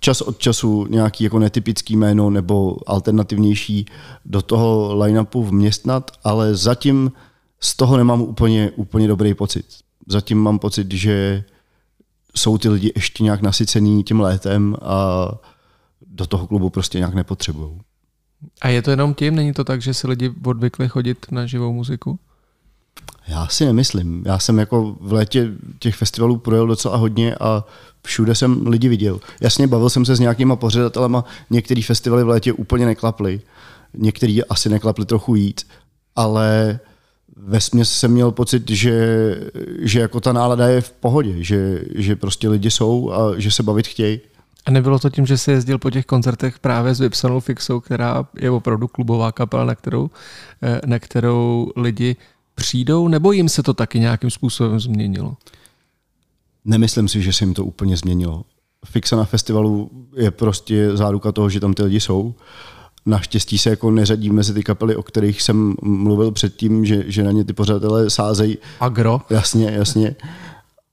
čas 0.00 0.20
od 0.20 0.38
času 0.38 0.86
nějaký 0.86 1.24
jako 1.24 1.38
netypický 1.38 1.96
jméno 1.96 2.30
nebo 2.30 2.76
alternativnější 2.86 3.86
do 4.24 4.42
toho 4.42 4.94
line-upu 4.96 5.44
vměstnat, 5.44 6.10
ale 6.24 6.54
zatím 6.54 7.12
z 7.60 7.76
toho 7.76 7.96
nemám 7.96 8.22
úplně, 8.22 8.70
úplně 8.70 9.08
dobrý 9.08 9.34
pocit. 9.34 9.66
Zatím 10.06 10.38
mám 10.38 10.58
pocit, 10.58 10.92
že 10.92 11.44
jsou 12.36 12.58
ty 12.58 12.68
lidi 12.68 12.92
ještě 12.96 13.24
nějak 13.24 13.42
nasycený 13.42 14.04
tím 14.04 14.20
létem 14.20 14.76
a 14.82 15.28
do 16.06 16.26
toho 16.26 16.46
klubu 16.46 16.70
prostě 16.70 16.98
nějak 16.98 17.14
nepotřebují. 17.14 17.80
A 18.60 18.68
je 18.68 18.82
to 18.82 18.90
jenom 18.90 19.14
tím? 19.14 19.34
Není 19.34 19.52
to 19.52 19.64
tak, 19.64 19.82
že 19.82 19.94
si 19.94 20.06
lidi 20.06 20.34
odvykli 20.44 20.88
chodit 20.88 21.26
na 21.30 21.46
živou 21.46 21.72
muziku? 21.72 22.18
Já 23.28 23.46
si 23.46 23.64
nemyslím. 23.64 24.22
Já 24.26 24.38
jsem 24.38 24.58
jako 24.58 24.96
v 25.00 25.12
létě 25.12 25.48
těch 25.78 25.94
festivalů 25.94 26.38
projel 26.38 26.66
docela 26.66 26.96
hodně 26.96 27.34
a 27.34 27.64
všude 28.02 28.34
jsem 28.34 28.66
lidi 28.66 28.88
viděl. 28.88 29.20
Jasně, 29.40 29.66
bavil 29.66 29.90
jsem 29.90 30.04
se 30.04 30.16
s 30.16 30.20
nějakýma 30.20 30.56
pořadatelema, 30.56 31.24
některý 31.50 31.82
festivaly 31.82 32.24
v 32.24 32.28
létě 32.28 32.52
úplně 32.52 32.86
neklaply, 32.86 33.40
některý 33.94 34.44
asi 34.44 34.68
neklaply 34.68 35.06
trochu 35.06 35.32
víc, 35.32 35.66
ale 36.16 36.78
ve 37.36 37.60
směs 37.60 37.92
jsem 37.92 38.12
měl 38.12 38.30
pocit, 38.30 38.70
že, 38.70 39.36
že 39.78 40.00
jako 40.00 40.20
ta 40.20 40.32
nálada 40.32 40.68
je 40.68 40.80
v 40.80 40.92
pohodě, 40.92 41.44
že, 41.44 41.82
že 41.94 42.16
prostě 42.16 42.48
lidi 42.48 42.70
jsou 42.70 43.12
a 43.12 43.38
že 43.38 43.50
se 43.50 43.62
bavit 43.62 43.86
chtějí. 43.86 44.20
A 44.66 44.70
nebylo 44.70 44.98
to 44.98 45.10
tím, 45.10 45.26
že 45.26 45.38
jsi 45.38 45.50
jezdil 45.50 45.78
po 45.78 45.90
těch 45.90 46.06
koncertech 46.06 46.58
právě 46.58 46.94
s 46.94 47.00
vypsanou 47.00 47.40
fixou, 47.40 47.80
která 47.80 48.24
je 48.40 48.50
opravdu 48.50 48.88
klubová 48.88 49.32
kapela, 49.32 49.64
na 49.64 49.74
kterou, 49.74 50.10
eh, 50.62 50.80
na 50.86 50.98
kterou 50.98 51.72
lidi 51.76 52.16
přijdou, 52.54 53.08
nebo 53.08 53.32
jim 53.32 53.48
se 53.48 53.62
to 53.62 53.74
taky 53.74 54.00
nějakým 54.00 54.30
způsobem 54.30 54.80
změnilo? 54.80 55.36
Nemyslím 56.64 57.08
si, 57.08 57.22
že 57.22 57.32
se 57.32 57.44
jim 57.44 57.54
to 57.54 57.64
úplně 57.64 57.96
změnilo. 57.96 58.44
Fixa 58.86 59.16
na 59.16 59.24
festivalu 59.24 59.90
je 60.16 60.30
prostě 60.30 60.96
záruka 60.96 61.32
toho, 61.32 61.50
že 61.50 61.60
tam 61.60 61.74
ty 61.74 61.82
lidi 61.82 62.00
jsou. 62.00 62.34
Naštěstí 63.06 63.58
se 63.58 63.70
jako 63.70 63.90
neřadí 63.90 64.30
mezi 64.30 64.54
ty 64.54 64.62
kapely, 64.62 64.96
o 64.96 65.02
kterých 65.02 65.42
jsem 65.42 65.74
mluvil 65.82 66.30
předtím, 66.30 66.84
že, 66.84 67.04
že 67.06 67.22
na 67.22 67.32
ně 67.32 67.44
ty 67.44 67.52
pořadatelé 67.52 68.10
sázejí. 68.10 68.58
Agro. 68.80 69.20
Jasně, 69.30 69.70
jasně. 69.70 70.16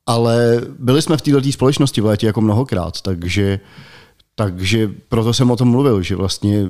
Ale 0.06 0.62
byli 0.80 1.02
jsme 1.02 1.17
v 1.17 1.22
této 1.22 1.52
společnosti 1.52 2.02
v 2.02 2.06
létě 2.06 2.28
jako 2.28 2.41
mnohokrát, 2.41 3.02
takže, 3.02 3.60
takže 4.36 4.91
proto 5.10 5.34
jsem 5.34 5.52
o 5.52 5.56
tom 5.56 5.67
mluvil, 5.67 6.02
že 6.02 6.15
vlastně 6.15 6.70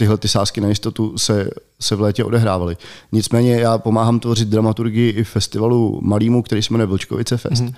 tyhle 0.00 0.18
ty 0.18 0.28
sázky 0.28 0.60
na 0.60 0.68
jistotu 0.68 1.18
se, 1.18 1.50
se 1.80 1.96
v 1.96 2.00
létě 2.00 2.24
odehrávaly. 2.24 2.76
Nicméně 3.12 3.54
já 3.54 3.78
pomáhám 3.78 4.20
tvořit 4.20 4.48
dramaturgii 4.48 5.10
i 5.10 5.24
festivalu 5.24 6.00
malýmu, 6.02 6.42
který 6.42 6.62
se 6.62 6.72
jmenuje 6.72 6.86
Vlčkovice 6.86 7.36
Fest. 7.36 7.62
Mm. 7.62 7.72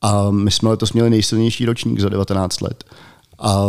A 0.00 0.30
my 0.30 0.50
jsme 0.50 0.68
letos 0.68 0.92
měli 0.92 1.10
nejsilnější 1.10 1.64
ročník 1.66 2.00
za 2.00 2.08
19 2.08 2.60
let. 2.60 2.84
A 3.38 3.66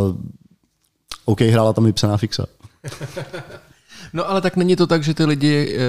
OK, 1.26 1.42
hrála 1.42 1.74
tam 1.74 1.86
vypsaná 1.86 2.18
fixa. 2.18 2.46
No 4.14 4.30
ale 4.30 4.42
tak 4.42 4.56
není 4.56 4.76
to 4.76 4.88
tak, 4.88 5.04
že 5.04 5.14
ty 5.14 5.26
lidi 5.26 5.78
eh, 5.78 5.80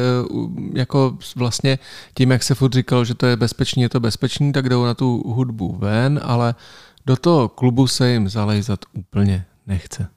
jako 0.75 1.19
vlastně 1.37 1.79
tím, 2.15 2.31
jak 2.31 2.43
se 2.43 2.55
furt 2.55 2.73
říkal, 2.73 3.05
že 3.05 3.15
to 3.15 3.27
je 3.27 3.37
bezpečný, 3.37 3.83
je 3.83 3.89
to 3.89 4.01
bezpečný, 4.01 4.53
tak 4.53 4.69
jdou 4.69 4.85
na 4.85 4.95
tu 4.95 5.23
hudbu 5.27 5.77
ven, 5.79 6.21
ale 6.23 6.55
do 7.07 7.17
toho 7.17 7.49
klubu 7.49 7.87
se 7.87 8.11
jim 8.11 8.29
zalejzat 8.29 8.81
úplně 8.93 9.45
nechce 9.67 10.09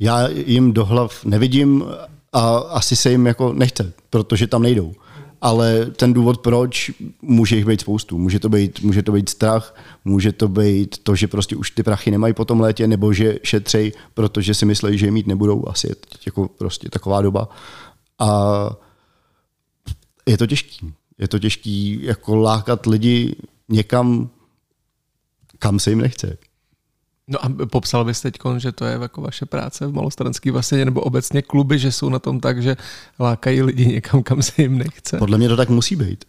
já 0.00 0.28
jim 0.28 0.72
do 0.72 0.84
hlav 0.84 1.24
nevidím 1.24 1.84
a 2.32 2.56
asi 2.56 2.96
se 2.96 3.10
jim 3.10 3.26
jako 3.26 3.52
nechce, 3.52 3.92
protože 4.10 4.46
tam 4.46 4.62
nejdou. 4.62 4.92
Ale 5.40 5.86
ten 5.86 6.12
důvod, 6.12 6.38
proč, 6.38 6.90
může 7.22 7.56
jich 7.56 7.66
být 7.66 7.80
spoustu. 7.80 8.18
Může 8.18 8.40
to 8.40 8.48
být, 8.48 8.80
může 8.80 9.02
to 9.02 9.12
být 9.12 9.28
strach, 9.28 9.74
může 10.04 10.32
to 10.32 10.48
být 10.48 10.98
to, 10.98 11.16
že 11.16 11.28
prostě 11.28 11.56
už 11.56 11.70
ty 11.70 11.82
prachy 11.82 12.10
nemají 12.10 12.34
po 12.34 12.44
tom 12.44 12.60
létě, 12.60 12.86
nebo 12.86 13.12
že 13.12 13.38
šetřej, 13.42 13.92
protože 14.14 14.54
si 14.54 14.66
myslí, 14.66 14.98
že 14.98 15.06
je 15.06 15.10
mít 15.10 15.26
nebudou. 15.26 15.68
Asi 15.68 15.86
je 15.86 15.94
jako 16.26 16.48
prostě 16.48 16.90
taková 16.90 17.22
doba. 17.22 17.48
A 18.18 18.70
je 20.26 20.38
to 20.38 20.46
těžký. 20.46 20.94
Je 21.18 21.28
to 21.28 21.38
těžký 21.38 22.02
jako 22.02 22.36
lákat 22.36 22.86
lidi 22.86 23.36
někam, 23.68 24.30
kam 25.58 25.78
se 25.78 25.90
jim 25.90 26.00
nechce. 26.00 26.38
No 27.28 27.44
a 27.44 27.66
popsal 27.66 28.04
bys 28.04 28.20
teď, 28.20 28.38
že 28.56 28.72
to 28.72 28.84
je 28.84 28.98
jako 29.00 29.20
vaše 29.20 29.46
práce 29.46 29.86
v 29.86 29.92
malostranský 29.92 30.50
baseně 30.50 30.84
nebo 30.84 31.00
obecně 31.00 31.42
kluby, 31.42 31.78
že 31.78 31.92
jsou 31.92 32.08
na 32.08 32.18
tom 32.18 32.40
tak, 32.40 32.62
že 32.62 32.76
lákají 33.20 33.62
lidi 33.62 33.86
někam, 33.86 34.22
kam 34.22 34.42
se 34.42 34.62
jim 34.62 34.78
nechce? 34.78 35.16
Podle 35.18 35.38
mě 35.38 35.48
to 35.48 35.56
tak 35.56 35.68
musí 35.68 35.96
být. 35.96 36.24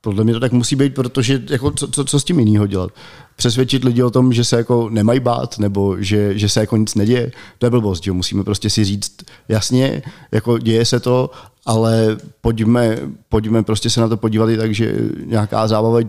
Podle 0.00 0.24
mě 0.24 0.32
to 0.32 0.40
tak 0.40 0.52
musí 0.52 0.76
být, 0.76 0.94
protože 0.94 1.42
jako 1.50 1.70
co, 1.70 1.88
co, 1.88 2.04
co 2.04 2.20
s 2.20 2.24
tím 2.24 2.38
jinýho 2.38 2.66
dělat? 2.66 2.90
Přesvědčit 3.36 3.84
lidi 3.84 4.02
o 4.02 4.10
tom, 4.10 4.32
že 4.32 4.44
se 4.44 4.56
jako 4.56 4.90
nemají 4.90 5.20
bát, 5.20 5.58
nebo 5.58 5.96
že, 6.02 6.38
že 6.38 6.48
se 6.48 6.60
jako 6.60 6.76
nic 6.76 6.94
neděje, 6.94 7.32
to 7.58 7.66
je 7.66 7.70
blbost, 7.70 8.04
že 8.04 8.12
musíme 8.12 8.44
prostě 8.44 8.70
si 8.70 8.84
říct 8.84 9.12
jasně, 9.48 10.02
jako 10.32 10.58
děje 10.58 10.84
se 10.84 11.00
to, 11.00 11.30
ale 11.66 12.16
pojďme, 12.40 12.98
pojďme 13.28 13.62
prostě 13.62 13.90
se 13.90 14.00
na 14.00 14.08
to 14.08 14.16
podívat 14.16 14.50
i 14.50 14.56
tak, 14.56 14.74
že 14.74 14.94
nějaká 15.24 15.68
zábava, 15.68 16.00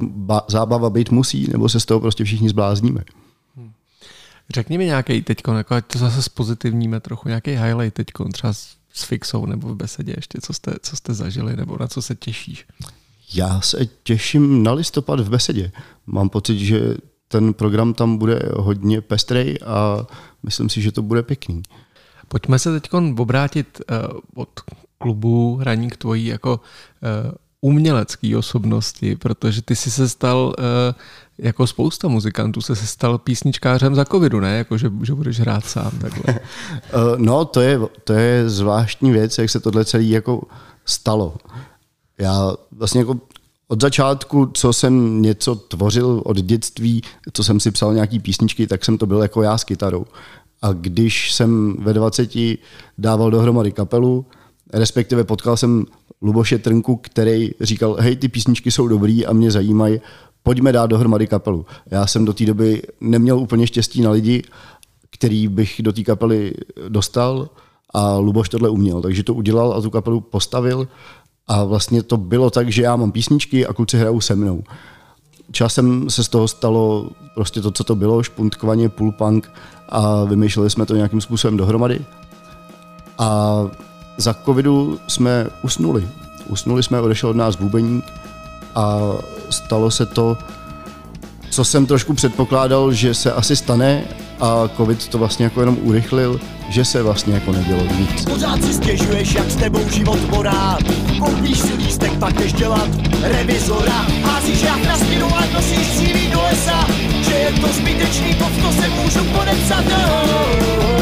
zábava 0.48 0.90
být 0.90 1.12
musí, 1.12 1.48
nebo 1.52 1.70
se 1.70 1.80
z 1.80 1.86
toho 1.86 2.00
prostě 2.00 2.24
všichni 2.24 2.50
zblázníme. 2.50 3.02
Řekni 4.50 4.78
mi 4.78 4.86
nějaký 4.86 5.22
teď, 5.22 5.38
jako 5.58 5.76
ať 5.76 5.86
to 5.86 6.00
zase 6.00 6.30
pozitivníme 6.30 7.00
trochu, 7.00 7.28
nějaký 7.28 7.52
highlight 7.52 7.94
teď, 7.94 8.08
třeba 8.34 8.54
s, 8.54 8.76
s 8.94 9.04
fixou 9.04 9.46
nebo 9.46 9.68
v 9.68 9.76
besedě 9.76 10.14
ještě, 10.18 10.38
co 10.42 10.54
jste, 10.54 10.74
co 10.82 10.96
jste 10.96 11.14
zažili, 11.14 11.56
nebo 11.56 11.78
na 11.80 11.88
co 11.88 12.02
se 12.02 12.16
těšíš? 12.16 12.66
Já 13.34 13.62
se 13.62 13.86
těším 14.04 14.64
na 14.64 14.72
listopad 14.74 15.20
v 15.20 15.30
besedě. 15.30 15.72
Mám 16.06 16.30
pocit, 16.30 16.60
že 16.60 16.98
ten 17.28 17.54
program 17.54 17.94
tam 17.94 18.18
bude 18.18 18.40
hodně 18.56 19.02
pestrej 19.02 19.58
a 19.66 20.08
myslím 20.44 20.70
si, 20.70 20.82
že 20.82 20.92
to 20.92 21.02
bude 21.02 21.24
pěkný. 21.24 21.62
Pojďme 22.28 22.60
se 22.60 22.80
teď 22.80 22.94
obrátit 23.18 23.82
uh, 23.90 24.20
od 24.36 24.50
klubu 24.98 25.56
hraní 25.56 25.90
k 25.90 25.98
tvojí 25.98 26.26
jako 26.26 26.60
uh, 26.60 27.32
umělecký 27.66 28.36
osobnosti, 28.36 29.16
protože 29.16 29.62
ty 29.62 29.76
jsi 29.76 29.92
se 29.92 30.10
stal 30.10 30.54
uh, 30.58 30.64
jako 31.38 31.68
spousta 31.68 32.08
muzikantů 32.08 32.62
se 32.62 32.76
stal 32.76 33.18
písničkářem 33.18 33.96
za 33.96 34.06
covidu, 34.06 34.40
ne? 34.40 34.58
Jako, 34.58 34.78
že, 34.78 34.92
že 35.04 35.14
budeš 35.14 35.40
hrát 35.40 35.66
sám 35.66 35.92
takhle. 36.02 36.40
Eh, 36.86 37.18
no, 37.18 37.46
to 37.46 37.62
je, 37.62 37.80
to 38.04 38.14
je 38.14 38.50
zvláštní 38.50 39.12
věc, 39.12 39.38
jak 39.38 39.50
se 39.50 39.60
tohle 39.60 39.86
celé 39.86 40.04
jako 40.04 40.44
stalo. 40.86 41.36
Já 42.18 42.54
vlastně 42.72 43.00
jako 43.00 43.16
od 43.68 43.82
začátku, 43.82 44.46
co 44.54 44.74
jsem 44.74 45.22
něco 45.22 45.56
tvořil 45.56 46.22
od 46.26 46.38
dětství, 46.38 47.02
co 47.34 47.44
jsem 47.44 47.60
si 47.60 47.72
psal 47.72 47.94
nějaký 47.94 48.20
písničky, 48.20 48.68
tak 48.68 48.86
jsem 48.86 48.98
to 48.98 49.06
byl 49.06 49.22
jako 49.22 49.42
já 49.42 49.58
s 49.58 49.64
kytarou. 49.64 50.06
A 50.62 50.74
když 50.74 51.34
jsem 51.34 51.76
ve 51.80 51.94
20 51.94 52.32
dával 52.98 53.32
dohromady 53.32 53.72
kapelu, 53.72 54.26
respektive 54.74 55.24
potkal 55.24 55.58
jsem 55.58 55.86
Luboše 56.22 56.60
Trnku, 56.60 56.96
který 56.96 57.52
říkal, 57.62 57.98
hej, 58.00 58.16
ty 58.16 58.28
písničky 58.28 58.72
jsou 58.72 58.88
dobrý 58.88 59.26
a 59.26 59.34
mě 59.34 59.52
zajímají, 59.52 60.02
pojďme 60.44 60.72
dát 60.72 60.86
dohromady 60.86 61.28
kapelu. 61.28 61.66
Já 61.92 62.08
jsem 62.08 62.26
do 62.26 62.34
té 62.34 62.46
doby 62.46 62.82
neměl 63.02 63.40
úplně 63.40 63.68
štěstí 63.68 64.02
na 64.02 64.12
lidi, 64.12 64.44
který 65.12 65.48
bych 65.48 65.82
do 65.84 65.94
té 65.94 66.04
kapely 66.04 66.54
dostal 66.90 67.50
A 67.94 68.18
Luboš 68.18 68.50
tohle 68.50 68.70
uměl, 68.70 69.02
takže 69.02 69.24
to 69.24 69.34
udělal 69.34 69.74
a 69.74 69.82
tu 69.82 69.90
kapelu 69.90 70.22
postavil. 70.22 70.88
A 71.48 71.64
vlastně 71.64 72.04
to 72.04 72.18
bylo 72.18 72.50
tak, 72.50 72.72
že 72.72 72.82
já 72.82 72.96
mám 72.96 73.12
písničky 73.12 73.68
a 73.68 73.74
kluci 73.74 73.98
hrajou 73.98 74.22
se 74.22 74.36
mnou. 74.36 74.64
Časem 75.52 76.10
se 76.10 76.24
z 76.24 76.28
toho 76.30 76.48
stalo 76.48 77.10
prostě 77.36 77.62
to, 77.62 77.72
co 77.72 77.84
to 77.84 77.96
bylo, 77.96 78.24
špuntkovaně, 78.24 78.90
punk 78.90 79.52
a 79.90 80.24
vymýšleli 80.24 80.70
jsme 80.70 80.86
to 80.86 80.96
nějakým 80.96 81.22
způsobem 81.22 81.58
dohromady. 81.58 82.00
A 83.18 83.60
za 84.18 84.34
covidu 84.34 85.00
jsme 85.08 85.48
usnuli. 85.62 86.08
Usnuli 86.48 86.84
jsme, 86.84 87.02
odešel 87.02 87.30
od 87.30 87.36
nás 87.36 87.56
bubeník 87.56 88.06
a 88.76 89.00
stalo 89.50 89.92
se 89.92 90.06
to, 90.06 90.38
co 91.50 91.64
jsem 91.64 91.86
trošku 91.86 92.14
předpokládal, 92.14 92.94
že 92.94 93.14
se 93.14 93.32
asi 93.32 93.56
stane 93.56 94.04
a 94.42 94.68
covid 94.78 95.08
to 95.08 95.18
vlastně 95.18 95.44
jako 95.44 95.60
jenom 95.60 95.78
urychlil, 95.82 96.40
že 96.70 96.86
se 96.86 97.04
vlastně 97.04 97.34
jako 97.34 97.52
nedělo 97.52 97.84
nic. 98.00 98.26
Pořád 98.26 98.64
si 98.64 98.74
stěžuješ, 98.74 99.34
jak 99.34 99.52
s 99.52 99.56
tebou 99.56 99.90
život 99.90 100.30
morá. 100.30 100.78
Koupíš 101.20 101.60
si 101.60 101.74
lístek, 101.74 102.20
pak 102.20 102.34
jdeš 102.34 102.54
dělat 102.54 102.90
revizora. 103.22 104.06
Házíš 104.24 104.62
jak 104.62 104.86
na 104.86 104.98
spinu 104.98 105.28
a 105.36 105.44
nosíš 105.54 105.88
CV 105.88 106.32
do 106.34 106.42
lesa. 106.42 106.88
Že 107.22 107.34
je 107.34 107.52
to 107.52 107.68
zbytečný, 107.68 108.34
pod 108.34 108.52
to 108.62 108.72
se 108.72 108.90
můžu 108.90 109.24
podepsat. 109.24 110.95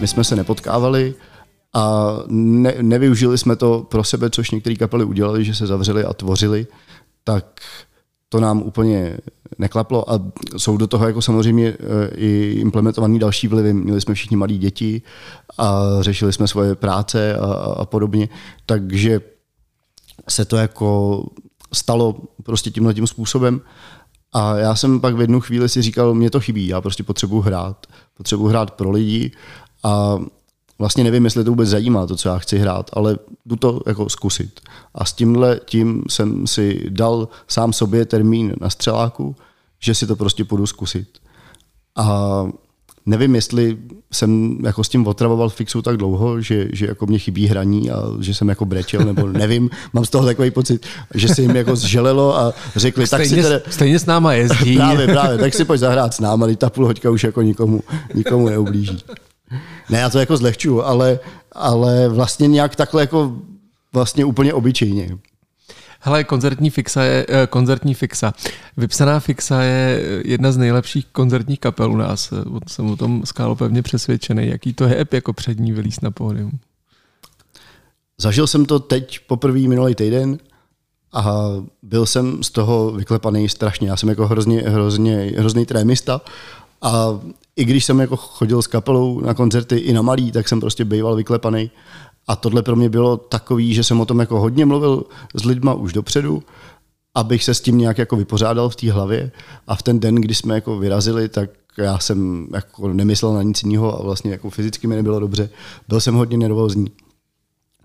My 0.00 0.06
jsme 0.06 0.24
se 0.24 0.36
nepotkávali 0.36 1.14
a 1.74 2.12
ne, 2.28 2.74
nevyužili 2.82 3.38
jsme 3.38 3.56
to 3.56 3.86
pro 3.90 4.04
sebe, 4.04 4.30
což 4.30 4.50
některé 4.50 4.76
kapely 4.76 5.04
udělali, 5.04 5.44
že 5.44 5.54
se 5.54 5.66
zavřeli 5.66 6.04
a 6.04 6.12
tvořili, 6.12 6.66
tak 7.24 7.60
to 8.28 8.40
nám 8.40 8.62
úplně 8.62 9.18
neklaplo 9.58 10.12
a 10.12 10.20
jsou 10.56 10.76
do 10.76 10.86
toho 10.86 11.06
jako 11.06 11.22
samozřejmě 11.22 11.68
e, 11.68 11.76
i 12.16 12.56
implementovaný 12.60 13.18
další 13.18 13.48
vlivy. 13.48 13.72
Měli 13.72 14.00
jsme 14.00 14.14
všichni 14.14 14.36
malí 14.36 14.58
děti 14.58 15.02
a 15.58 15.82
řešili 16.00 16.32
jsme 16.32 16.48
svoje 16.48 16.74
práce 16.74 17.36
a, 17.36 17.46
a 17.54 17.84
podobně, 17.84 18.28
takže 18.66 19.20
se 20.28 20.44
to 20.44 20.56
jako 20.56 21.22
stalo 21.72 22.16
prostě 22.42 22.70
tímhle 22.70 22.94
tím 22.94 23.06
způsobem. 23.06 23.60
A 24.32 24.56
já 24.56 24.74
jsem 24.74 25.00
pak 25.00 25.14
v 25.14 25.20
jednu 25.20 25.40
chvíli 25.40 25.68
si 25.68 25.82
říkal, 25.82 26.14
mě 26.14 26.30
to 26.30 26.40
chybí, 26.40 26.66
já 26.66 26.80
prostě 26.80 27.02
potřebuji 27.02 27.40
hrát. 27.40 27.86
Potřebuji 28.16 28.46
hrát 28.46 28.70
pro 28.70 28.90
lidi 28.90 29.32
a 29.86 30.18
vlastně 30.78 31.04
nevím, 31.04 31.24
jestli 31.24 31.44
to 31.44 31.50
vůbec 31.50 31.68
zajímá, 31.68 32.06
to, 32.06 32.16
co 32.16 32.28
já 32.28 32.38
chci 32.38 32.58
hrát, 32.58 32.90
ale 32.92 33.16
jdu 33.46 33.56
to 33.56 33.80
jako 33.86 34.08
zkusit. 34.08 34.60
A 34.94 35.04
s 35.04 35.12
tímhle 35.12 35.60
tím 35.64 36.02
jsem 36.08 36.46
si 36.46 36.86
dal 36.88 37.28
sám 37.48 37.72
sobě 37.72 38.04
termín 38.04 38.54
na 38.60 38.70
střeláku, 38.70 39.36
že 39.80 39.94
si 39.94 40.06
to 40.06 40.16
prostě 40.16 40.44
půjdu 40.44 40.66
zkusit. 40.66 41.08
A 41.96 42.46
nevím, 43.06 43.34
jestli 43.34 43.78
jsem 44.12 44.58
jako 44.64 44.84
s 44.84 44.88
tím 44.88 45.06
otravoval 45.06 45.48
fixu 45.48 45.82
tak 45.82 45.96
dlouho, 45.96 46.40
že, 46.40 46.68
že 46.72 46.86
jako 46.86 47.06
mě 47.06 47.18
chybí 47.18 47.46
hraní 47.46 47.90
a 47.90 48.02
že 48.20 48.34
jsem 48.34 48.48
jako 48.48 48.64
brečel, 48.64 49.04
nebo 49.04 49.26
nevím, 49.32 49.70
mám 49.92 50.04
z 50.04 50.10
toho 50.10 50.26
takový 50.26 50.50
pocit, 50.50 50.86
že 51.14 51.28
se 51.28 51.42
jim 51.42 51.56
jako 51.56 51.76
zželelo 51.76 52.38
a 52.38 52.52
řekli, 52.76 53.06
Stejně, 53.06 53.24
tak 53.24 53.36
si 53.36 53.42
teda, 53.42 53.60
stejně 53.70 53.98
s 53.98 54.06
náma 54.06 54.32
jezdí. 54.32 54.76
právě, 54.76 55.06
právě, 55.06 55.38
tak 55.38 55.54
si 55.54 55.64
pojď 55.64 55.80
zahrát 55.80 56.14
s 56.14 56.20
náma, 56.20 56.46
ta 56.58 56.70
půl 56.70 56.86
hoďka 56.86 57.10
už 57.10 57.24
jako 57.24 57.42
nikomu, 57.42 57.80
nikomu 58.14 58.48
neublíží. 58.48 58.98
Ne, 59.90 59.98
já 59.98 60.10
to 60.10 60.18
jako 60.18 60.36
zlehčuju, 60.36 60.82
ale, 60.82 61.18
ale 61.52 62.08
vlastně 62.08 62.48
nějak 62.48 62.76
takhle 62.76 63.02
jako 63.02 63.36
vlastně 63.92 64.24
úplně 64.24 64.54
obyčejně. 64.54 65.18
Hele, 66.00 66.24
koncertní 66.24 66.70
fixa 66.70 67.02
je 67.02 67.26
eh, 67.28 67.46
koncertní 67.46 67.94
fixa. 67.94 68.32
Vypsaná 68.76 69.20
fixa 69.20 69.62
je 69.62 70.02
jedna 70.24 70.52
z 70.52 70.56
nejlepších 70.56 71.06
koncertních 71.06 71.60
kapel 71.60 71.92
u 71.92 71.96
nás. 71.96 72.32
Eh, 72.32 72.36
Jsem 72.68 72.90
o 72.90 72.96
tom 72.96 73.22
skálo 73.24 73.56
pevně 73.56 73.82
přesvědčený. 73.82 74.48
Jaký 74.48 74.72
to 74.72 74.84
je 74.84 75.06
jako 75.12 75.32
přední 75.32 75.72
vylíz 75.72 76.00
na 76.00 76.10
pódium? 76.10 76.58
Zažil 78.18 78.46
jsem 78.46 78.66
to 78.66 78.78
teď 78.78 79.20
poprvé 79.26 79.60
minulý 79.60 79.94
týden 79.94 80.38
a 81.12 81.34
byl 81.82 82.06
jsem 82.06 82.42
z 82.42 82.50
toho 82.50 82.92
vyklepaný 82.92 83.48
strašně. 83.48 83.88
Já 83.88 83.96
jsem 83.96 84.08
jako 84.08 84.26
hrozně, 84.26 84.60
hrozně, 84.60 85.32
hrozný 85.38 85.66
trémista 85.66 86.20
a 86.82 87.20
i 87.56 87.64
když 87.64 87.84
jsem 87.84 88.00
jako 88.00 88.16
chodil 88.16 88.62
s 88.62 88.66
kapelou 88.66 89.20
na 89.20 89.34
koncerty 89.34 89.76
i 89.76 89.92
na 89.92 90.02
malý, 90.02 90.32
tak 90.32 90.48
jsem 90.48 90.60
prostě 90.60 90.84
býval 90.84 91.16
vyklepaný. 91.16 91.70
A 92.28 92.36
tohle 92.36 92.62
pro 92.62 92.76
mě 92.76 92.88
bylo 92.88 93.16
takový, 93.16 93.74
že 93.74 93.84
jsem 93.84 94.00
o 94.00 94.06
tom 94.06 94.18
jako 94.18 94.40
hodně 94.40 94.66
mluvil 94.66 95.04
s 95.34 95.44
lidma 95.44 95.74
už 95.74 95.92
dopředu, 95.92 96.42
abych 97.14 97.44
se 97.44 97.54
s 97.54 97.60
tím 97.60 97.78
nějak 97.78 97.98
jako 97.98 98.16
vypořádal 98.16 98.68
v 98.68 98.76
té 98.76 98.92
hlavě. 98.92 99.30
A 99.66 99.76
v 99.76 99.82
ten 99.82 100.00
den, 100.00 100.14
kdy 100.14 100.34
jsme 100.34 100.54
jako 100.54 100.78
vyrazili, 100.78 101.28
tak 101.28 101.50
já 101.78 101.98
jsem 101.98 102.48
jako 102.54 102.88
nemyslel 102.88 103.34
na 103.34 103.42
nic 103.42 103.62
jiného 103.62 104.00
a 104.00 104.02
vlastně 104.02 104.30
jako 104.30 104.50
fyzicky 104.50 104.86
mi 104.86 104.96
nebylo 104.96 105.20
dobře. 105.20 105.50
Byl 105.88 106.00
jsem 106.00 106.14
hodně 106.14 106.38
nervózní. 106.38 106.86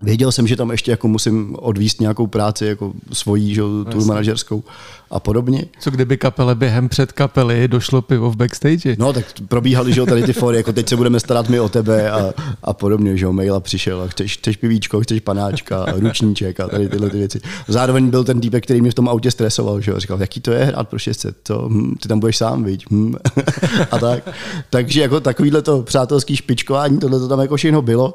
Věděl 0.02 0.32
jsem, 0.32 0.46
že 0.46 0.56
tam 0.56 0.70
ještě 0.70 0.90
jako 0.90 1.08
musím 1.08 1.56
odvíst 1.58 2.00
nějakou 2.00 2.26
práci, 2.26 2.66
jako 2.66 2.92
svojí, 3.12 3.54
že, 3.54 3.62
tu 3.90 4.04
manažerskou 4.04 4.64
a 5.10 5.20
podobně. 5.20 5.64
Co 5.80 5.90
kdyby 5.90 6.16
kapele 6.16 6.54
během 6.54 6.88
před 6.88 7.12
kapely 7.12 7.68
došlo 7.68 8.02
pivo 8.02 8.30
v 8.30 8.36
backstage? 8.36 8.96
No, 8.98 9.12
tak 9.12 9.24
probíhaly, 9.48 9.92
že 9.92 10.00
jo, 10.00 10.06
tady 10.06 10.22
ty 10.22 10.32
fory, 10.32 10.56
jako 10.56 10.72
teď 10.72 10.88
se 10.88 10.96
budeme 10.96 11.20
starat 11.20 11.48
my 11.48 11.60
o 11.60 11.68
tebe 11.68 12.10
a, 12.10 12.32
a 12.62 12.72
podobně, 12.72 13.16
že 13.16 13.24
jo, 13.24 13.32
maila 13.32 13.60
přišel 13.60 14.00
a 14.02 14.08
chceš, 14.08 14.38
chceš 14.38 14.56
pivíčko, 14.56 15.00
chceš 15.00 15.20
panáčka, 15.20 15.84
a 15.84 15.92
ručníček 15.92 16.60
a 16.60 16.68
tady 16.68 16.88
tyhle 16.88 17.10
ty 17.10 17.18
věci. 17.18 17.40
Zároveň 17.68 18.10
byl 18.10 18.24
ten 18.24 18.40
týpek, 18.40 18.64
který 18.64 18.80
mě 18.80 18.90
v 18.90 18.94
tom 18.94 19.08
autě 19.08 19.30
stresoval, 19.30 19.80
že 19.80 19.90
jo, 19.90 20.00
říkal, 20.00 20.20
jaký 20.20 20.40
to 20.40 20.52
je 20.52 20.64
hrát 20.64 20.88
pro 20.88 20.98
600, 20.98 21.36
co, 21.44 21.68
hm, 21.68 21.94
ty 22.02 22.08
tam 22.08 22.20
budeš 22.20 22.36
sám, 22.36 22.64
viď, 22.64 22.84
hm. 22.90 23.14
a 23.90 23.98
tak. 23.98 24.28
Takže 24.70 25.00
jako 25.00 25.20
takovýhle 25.20 25.62
to 25.62 25.82
přátelský 25.82 26.36
špičkování, 26.36 26.98
tohle 26.98 27.18
to 27.18 27.28
tam 27.28 27.40
jako 27.40 27.56
všechno 27.56 27.82
bylo. 27.82 28.14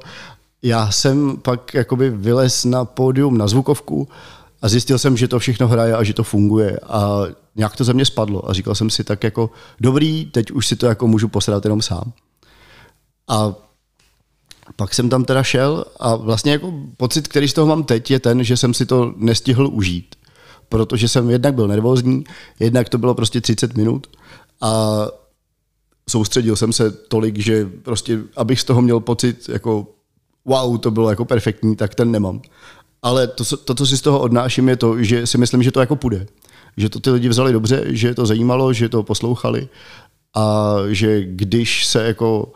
Já 0.63 0.91
jsem 0.91 1.37
pak 1.37 1.73
jakoby 1.73 2.09
vylez 2.09 2.65
na 2.65 2.85
pódium 2.85 3.37
na 3.37 3.47
zvukovku 3.47 4.07
a 4.61 4.69
zjistil 4.69 4.99
jsem, 4.99 5.17
že 5.17 5.27
to 5.27 5.39
všechno 5.39 5.67
hraje 5.67 5.95
a 5.95 6.03
že 6.03 6.13
to 6.13 6.23
funguje 6.23 6.79
a 6.79 7.23
nějak 7.55 7.75
to 7.75 7.83
ze 7.83 7.93
mě 7.93 8.05
spadlo 8.05 8.49
a 8.49 8.53
říkal 8.53 8.75
jsem 8.75 8.89
si 8.89 9.03
tak 9.03 9.23
jako 9.23 9.49
dobrý, 9.79 10.25
teď 10.25 10.51
už 10.51 10.67
si 10.67 10.75
to 10.75 10.85
jako 10.85 11.07
můžu 11.07 11.27
posrat 11.27 11.65
jenom 11.65 11.81
sám. 11.81 12.13
A 13.27 13.55
pak 14.75 14.93
jsem 14.93 15.09
tam 15.09 15.25
teda 15.25 15.43
šel 15.43 15.85
a 15.99 16.15
vlastně 16.15 16.51
jako 16.51 16.73
pocit, 16.97 17.27
který 17.27 17.47
z 17.47 17.53
toho 17.53 17.67
mám 17.67 17.83
teď, 17.83 18.11
je 18.11 18.19
ten, 18.19 18.43
že 18.43 18.57
jsem 18.57 18.73
si 18.73 18.85
to 18.85 19.13
nestihl 19.17 19.69
užít. 19.73 20.15
Protože 20.69 21.07
jsem 21.07 21.29
jednak 21.29 21.53
byl 21.53 21.67
nervózní, 21.67 22.23
jednak 22.59 22.89
to 22.89 22.97
bylo 22.97 23.15
prostě 23.15 23.41
30 23.41 23.77
minut 23.77 24.07
a 24.61 25.01
soustředil 26.09 26.55
jsem 26.55 26.73
se 26.73 26.91
tolik, 26.91 27.37
že 27.37 27.65
prostě, 27.65 28.19
abych 28.35 28.59
z 28.59 28.63
toho 28.63 28.81
měl 28.81 28.99
pocit 28.99 29.49
jako 29.49 29.87
wow, 30.47 30.77
to 30.77 30.91
bylo 30.91 31.09
jako 31.09 31.25
perfektní, 31.25 31.75
tak 31.75 31.95
ten 31.95 32.11
nemám. 32.11 32.41
Ale 33.01 33.27
to, 33.27 33.57
to, 33.57 33.75
co 33.75 33.85
si 33.85 33.97
z 33.97 34.01
toho 34.01 34.19
odnáším, 34.19 34.69
je 34.69 34.75
to, 34.75 35.03
že 35.03 35.27
si 35.27 35.37
myslím, 35.37 35.63
že 35.63 35.71
to 35.71 35.79
jako 35.79 35.95
půjde. 35.95 36.27
Že 36.77 36.89
to 36.89 36.99
ty 36.99 37.09
lidi 37.09 37.29
vzali 37.29 37.53
dobře, 37.53 37.83
že 37.87 38.07
je 38.07 38.15
to 38.15 38.25
zajímalo, 38.25 38.73
že 38.73 38.89
to 38.89 39.03
poslouchali 39.03 39.67
a 40.35 40.75
že 40.87 41.23
když 41.23 41.85
se 41.85 42.07
jako 42.07 42.51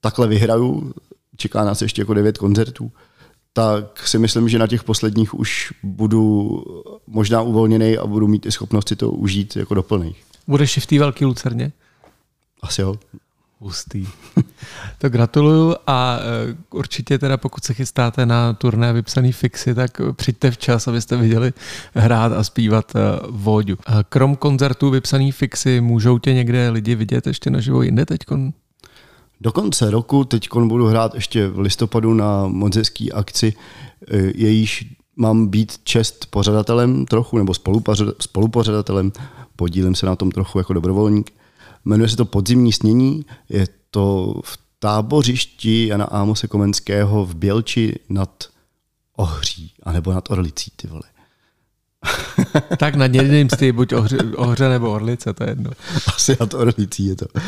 takhle 0.00 0.26
vyhraju, 0.26 0.92
čeká 1.36 1.64
nás 1.64 1.82
ještě 1.82 2.02
jako 2.02 2.14
devět 2.14 2.38
koncertů, 2.38 2.92
tak 3.52 4.08
si 4.08 4.18
myslím, 4.18 4.48
že 4.48 4.58
na 4.58 4.66
těch 4.66 4.84
posledních 4.84 5.34
už 5.34 5.72
budu 5.82 6.50
možná 7.06 7.42
uvolněný 7.42 7.98
a 7.98 8.06
budu 8.06 8.28
mít 8.28 8.46
i 8.46 8.52
schopnost 8.52 8.88
si 8.88 8.96
to 8.96 9.10
užít 9.10 9.56
jako 9.56 9.74
doplných. 9.74 10.22
Budeš 10.46 10.76
i 10.76 10.80
v 10.80 10.86
té 10.86 10.98
velké 10.98 11.26
lucerně? 11.26 11.72
Asi 12.62 12.80
jo. 12.80 12.94
Hustý. 13.60 14.06
To 14.98 15.08
gratuluju 15.08 15.74
a 15.86 16.18
eh, 16.18 16.56
určitě 16.70 17.18
teda 17.18 17.36
pokud 17.36 17.64
se 17.64 17.74
chystáte 17.74 18.26
na 18.26 18.52
turné 18.52 18.92
vypsaný 18.92 19.32
fixy, 19.32 19.74
tak 19.74 20.00
přijďte 20.16 20.50
včas, 20.50 20.88
abyste 20.88 21.16
viděli 21.16 21.52
hrát 21.94 22.32
a 22.32 22.44
zpívat 22.44 22.92
Vóďu. 23.30 23.76
Eh, 23.88 23.92
Krom 24.08 24.36
koncertů 24.36 24.90
vypsaný 24.90 25.32
fixy, 25.32 25.80
můžou 25.80 26.18
tě 26.18 26.34
někde 26.34 26.70
lidi 26.70 26.94
vidět 26.94 27.26
ještě 27.26 27.50
naživo 27.50 27.82
jinde 27.82 28.06
teď? 28.06 28.20
Do 29.40 29.52
konce 29.52 29.90
roku 29.90 30.24
teď 30.24 30.48
budu 30.64 30.86
hrát 30.86 31.14
ještě 31.14 31.48
v 31.48 31.58
listopadu 31.58 32.14
na 32.14 32.46
moc 32.46 32.76
hezký 32.76 33.12
akci, 33.12 33.54
jejíž 34.34 34.96
mám 35.16 35.46
být 35.46 35.78
čest 35.84 36.26
pořadatelem 36.30 37.06
trochu, 37.06 37.38
nebo 37.38 37.52
spolupořadatelem, 38.20 39.12
podílím 39.56 39.94
se 39.94 40.06
na 40.06 40.16
tom 40.16 40.30
trochu 40.30 40.58
jako 40.58 40.72
dobrovolník. 40.72 41.32
Jmenuje 41.86 42.08
se 42.08 42.16
to 42.16 42.24
Podzimní 42.24 42.72
snění, 42.72 43.26
je 43.48 43.68
to 43.90 44.34
v 44.44 44.58
tábořišti 44.78 45.86
Jana 45.86 46.04
Ámose 46.04 46.48
Komenského 46.48 47.26
v 47.26 47.34
Bělči 47.34 47.98
nad 48.08 48.44
Ohří, 49.16 49.72
anebo 49.82 50.12
nad 50.12 50.30
Orlicí, 50.30 50.72
ty 50.76 50.88
vole. 50.88 51.02
tak 52.78 52.94
nad 52.94 53.14
jedním 53.14 53.50
z 53.50 53.56
ty, 53.56 53.72
buď 53.72 53.92
ohře, 53.92 54.18
ohře 54.36 54.68
nebo 54.68 54.92
Orlice, 54.92 55.32
to 55.32 55.44
je 55.44 55.50
jedno. 55.50 55.70
Asi 56.16 56.36
nad 56.40 56.54
Orlicí 56.54 57.06
je 57.06 57.16
to. 57.16 57.26
Uh, 57.34 57.42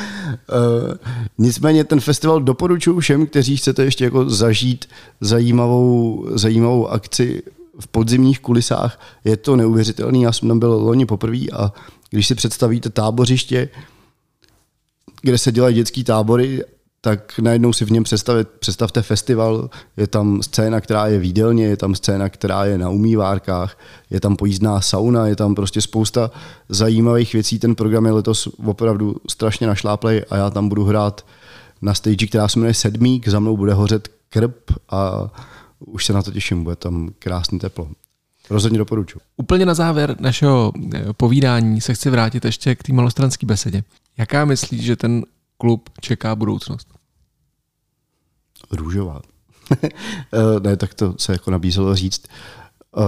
nicméně 1.39 1.85
ten 1.85 2.01
festival 2.01 2.41
doporučuji 2.41 3.01
všem, 3.01 3.27
kteří 3.27 3.57
chcete 3.57 3.85
ještě 3.85 4.05
jako 4.05 4.31
zažít 4.31 4.87
zajímavou, 5.21 6.27
zajímavou 6.31 6.89
akci 6.89 7.43
v 7.81 7.87
podzimních 7.87 8.41
kulisách. 8.41 9.01
Je 9.25 9.37
to 9.37 9.57
neuvěřitelný, 9.57 10.23
já 10.23 10.33
jsem 10.33 10.49
tam 10.49 10.59
byl 10.59 10.73
loni 10.73 11.07
poprvé 11.07 11.47
a 11.53 11.73
když 12.11 12.27
si 12.27 12.35
představíte 12.35 12.91
tábořiště, 12.91 13.69
kde 15.23 15.39
se 15.39 15.53
dělají 15.53 15.75
dětský 15.75 16.05
tábory, 16.05 16.65
tak 17.01 17.39
najednou 17.39 17.73
si 17.73 17.85
v 17.85 17.91
něm 17.91 18.05
představit, 18.05 18.49
představte 18.49 19.03
festival, 19.03 19.71
je 19.97 20.07
tam 20.07 20.43
scéna, 20.43 20.81
která 20.81 21.07
je 21.07 21.19
v 21.19 21.25
jídelně, 21.25 21.67
je 21.67 21.77
tam 21.77 21.95
scéna, 21.95 22.29
která 22.29 22.65
je 22.65 22.79
na 22.79 22.91
umývárkách, 22.91 23.79
je 24.11 24.21
tam 24.21 24.37
pojízdná 24.37 24.81
sauna, 24.81 25.27
je 25.27 25.37
tam 25.37 25.55
prostě 25.55 25.81
spousta 25.81 26.31
zajímavých 26.69 27.33
věcí. 27.33 27.59
Ten 27.59 27.75
program 27.75 28.07
je 28.07 28.13
letos 28.13 28.49
opravdu 28.67 29.17
strašně 29.29 29.67
našláplej 29.67 30.25
a 30.31 30.37
já 30.37 30.51
tam 30.51 30.69
budu 30.69 30.85
hrát 30.85 31.27
na 31.83 31.95
stage, 31.95 32.27
která 32.27 32.49
se 32.49 32.59
jmenuje 32.59 32.75
Sedmík, 32.75 33.29
za 33.29 33.41
mnou 33.41 33.57
bude 33.57 33.75
hořet 33.75 34.09
krb 34.29 34.57
a 34.91 35.31
už 35.79 36.07
se 36.07 36.13
na 36.13 36.23
to 36.23 36.31
těším, 36.31 36.65
bude 36.65 36.77
tam 36.77 37.11
krásný 37.19 37.59
teplo. 37.59 37.89
Rozhodně 38.51 38.79
doporučuji. 38.79 39.21
Úplně 39.37 39.67
na 39.67 39.75
závěr 39.75 40.17
našeho 40.21 40.73
eh, 40.95 41.05
povídání 41.13 41.81
se 41.81 41.95
chci 41.95 42.11
vrátit 42.11 42.45
ještě 42.45 42.75
k 42.75 42.83
té 42.83 42.93
malostranské 42.93 43.47
besedě. 43.47 43.83
Jaká 44.19 44.45
myslíš, 44.45 44.83
že 44.83 44.97
ten 44.97 45.25
klub 45.59 45.91
čeká 46.01 46.37
budoucnost? 46.37 46.89
Růžová. 48.71 49.21
Eh, 50.33 50.61
ne, 50.61 50.77
tak 50.77 50.95
to 50.95 51.15
se 51.19 51.33
jako 51.33 51.51
nabízelo 51.51 51.95
říct. 51.95 52.27
Eh, 52.97 53.03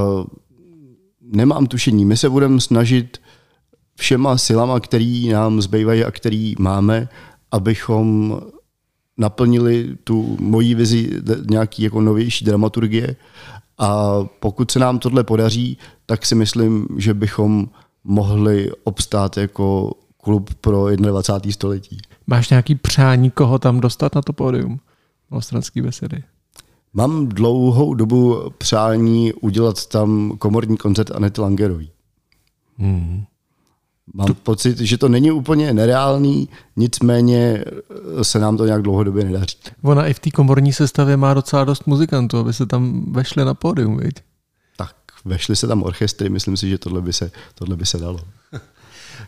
nemám 1.20 1.66
tušení. 1.66 2.04
My 2.04 2.16
se 2.16 2.28
budeme 2.28 2.60
snažit 2.60 3.18
všema 3.96 4.38
silama, 4.38 4.80
který 4.80 5.28
nám 5.28 5.62
zbývají 5.62 6.04
a 6.04 6.10
který 6.10 6.54
máme, 6.58 7.08
abychom 7.50 8.40
naplnili 9.18 9.96
tu 10.04 10.36
moji 10.40 10.74
vizi 10.74 11.10
nějaký 11.50 11.82
jako 11.82 12.00
novější 12.00 12.44
dramaturgie 12.44 13.16
a 13.80 14.18
pokud 14.40 14.70
se 14.70 14.78
nám 14.78 14.98
tohle 14.98 15.24
podaří, 15.24 15.78
tak 16.06 16.26
si 16.26 16.34
myslím, 16.34 16.86
že 16.96 17.14
bychom 17.14 17.68
mohli 18.04 18.70
obstát 18.84 19.36
jako 19.36 19.92
klub 20.16 20.54
pro 20.54 20.96
21. 20.96 21.52
století. 21.52 21.98
Máš 22.26 22.50
nějaký 22.50 22.74
přání, 22.74 23.30
koho 23.30 23.58
tam 23.58 23.80
dostat 23.80 24.14
na 24.14 24.22
to 24.22 24.32
pódium? 24.32 24.80
Ostranský 25.30 25.82
besedy. 25.82 26.22
Mám 26.92 27.28
dlouhou 27.28 27.94
dobu 27.94 28.50
přání 28.58 29.32
udělat 29.32 29.86
tam 29.86 30.32
komorní 30.38 30.76
koncert 30.76 31.10
Anety 31.10 31.40
Langerový. 31.40 31.90
Hmm. 32.78 33.24
Mám 34.14 34.26
to... 34.26 34.34
pocit, 34.34 34.78
že 34.78 34.98
to 34.98 35.08
není 35.08 35.30
úplně 35.30 35.74
nereálný, 35.74 36.48
nicméně 36.76 37.64
se 38.22 38.38
nám 38.38 38.56
to 38.56 38.66
nějak 38.66 38.82
dlouhodobě 38.82 39.24
nedaří. 39.24 39.56
Ona 39.82 40.06
i 40.06 40.14
v 40.14 40.18
té 40.18 40.30
komorní 40.30 40.72
sestavě 40.72 41.16
má 41.16 41.34
docela 41.34 41.64
dost 41.64 41.86
muzikantů, 41.86 42.38
aby 42.38 42.52
se 42.52 42.66
tam 42.66 43.12
vešli 43.12 43.44
na 43.44 43.54
pódium, 43.54 43.96
viď? 43.96 44.14
Tak, 44.76 44.94
vešli 45.24 45.56
se 45.56 45.66
tam 45.66 45.82
orchestry, 45.82 46.28
myslím 46.28 46.56
si, 46.56 46.68
že 46.68 46.78
tohle 46.78 47.02
by 47.02 47.12
se, 47.12 47.30
tohle 47.54 47.76
by 47.76 47.86
se 47.86 47.98
dalo. 47.98 48.20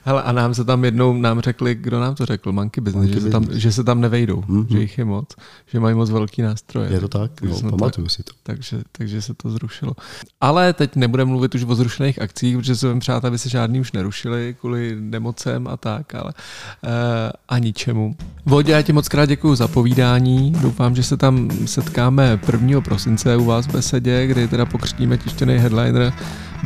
Hele, 0.05 0.23
a 0.23 0.33
nám 0.33 0.55
se 0.55 0.65
tam 0.65 0.85
jednou 0.85 1.13
nám 1.13 1.41
řekli, 1.41 1.75
kdo 1.75 2.01
nám 2.01 2.15
to 2.15 2.27
řekl, 2.27 2.53
Monkey 2.53 2.83
Business, 2.83 3.07
Monkey 3.07 3.21
že, 3.21 3.27
business. 3.29 3.45
Se 3.45 3.51
tam, 3.51 3.61
že 3.61 3.73
se 3.73 3.85
tam 3.85 4.01
nevejdou, 4.01 4.41
mm-hmm. 4.41 4.67
že 4.71 4.81
jich 4.81 4.99
je 4.99 5.05
moc, 5.05 5.35
že 5.67 5.81
mají 5.81 5.95
moc 5.95 6.11
velký 6.11 6.43
nástroje. 6.43 6.93
Je 6.93 7.01
to 7.01 7.09
tak, 7.09 7.43
no, 7.43 7.71
pamatuju 7.71 8.09
si 8.09 8.23
to. 8.23 8.33
Takže, 8.43 8.83
takže 8.93 9.23
se 9.23 9.35
to 9.35 9.51
zrušilo. 9.51 9.93
Ale 10.41 10.73
teď 10.73 10.97
nebudeme 10.97 11.31
mluvit 11.31 11.55
už 11.55 11.65
o 11.65 11.75
zrušených 11.75 12.23
akcích, 12.23 12.57
protože 12.57 12.77
se 12.77 12.99
přát, 12.99 13.25
aby 13.25 13.39
se 13.39 13.49
žádný 13.49 13.81
už 13.81 13.93
nerušili 13.93 14.57
kvůli 14.61 14.97
nemocem 15.01 15.69
a 15.69 15.77
tak, 15.77 16.15
ale 16.15 16.33
uh, 16.83 16.91
a 17.49 17.59
ničemu. 17.59 18.17
Vodě, 18.47 18.73
já 18.73 18.83
ti 18.83 18.93
moc 18.93 19.09
krát 19.09 19.27
děkuji 19.27 19.55
za 19.55 19.69
povídání. 19.69 20.53
Doufám, 20.63 20.97
že 20.97 21.03
se 21.03 21.17
tam 21.17 21.51
setkáme 21.67 22.41
1. 22.53 22.81
prosince 22.81 23.37
u 23.37 23.45
vás 23.45 23.67
v 23.67 23.73
besedě, 23.73 24.27
kdy 24.27 24.49
teda 24.49 24.67
pokřtíme 24.67 25.19
tištěný 25.19 25.55
headliner 25.55 26.13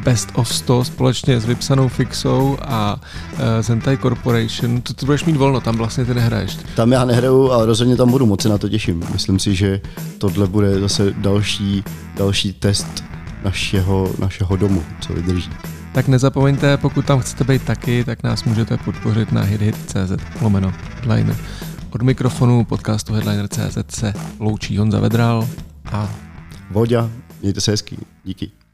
Best 0.04 0.28
of 0.34 0.48
100 0.48 0.84
společně 0.84 1.40
s 1.40 1.44
Vypsanou 1.44 1.88
Fixou 1.88 2.58
a 2.62 3.00
uh, 3.32 3.38
Zentai 3.60 3.96
Corporation. 3.96 4.80
To, 4.80 4.94
to 4.94 5.06
budeš 5.06 5.24
mít 5.24 5.36
volno, 5.36 5.60
tam 5.60 5.76
vlastně 5.76 6.04
ty 6.04 6.14
nehraješ. 6.14 6.58
Tam 6.74 6.92
já 6.92 7.04
nehraju, 7.04 7.50
ale 7.50 7.66
rozhodně 7.66 7.96
tam 7.96 8.10
budu, 8.10 8.26
moc 8.26 8.42
se 8.42 8.48
na 8.48 8.58
to 8.58 8.68
těším. 8.68 9.04
Myslím 9.12 9.38
si, 9.38 9.54
že 9.54 9.80
tohle 10.18 10.46
bude 10.46 10.80
zase 10.80 11.14
další, 11.18 11.84
další 12.16 12.52
test 12.52 13.04
našeho, 13.44 14.12
našeho 14.18 14.56
domu, 14.56 14.82
co 15.00 15.12
vydrží. 15.12 15.50
Tak 15.92 16.08
nezapomeňte, 16.08 16.76
pokud 16.76 17.04
tam 17.04 17.20
chcete 17.20 17.44
být 17.44 17.62
taky, 17.62 18.04
tak 18.04 18.22
nás 18.22 18.44
můžete 18.44 18.76
podpořit 18.76 19.32
na 19.32 19.42
hithit.cz 19.42 20.42
lomeno 20.42 20.72
headliner. 20.94 21.36
Od 21.90 22.02
mikrofonu 22.02 22.64
podcastu 22.64 23.12
Headliner.cz 23.12 23.78
se 23.88 24.12
loučí 24.38 24.78
Honza 24.78 25.00
Vedral 25.00 25.48
a 25.92 26.10
Voďa, 26.70 27.10
mějte 27.42 27.60
se 27.60 27.70
hezky, 27.70 27.96
díky. 28.24 28.65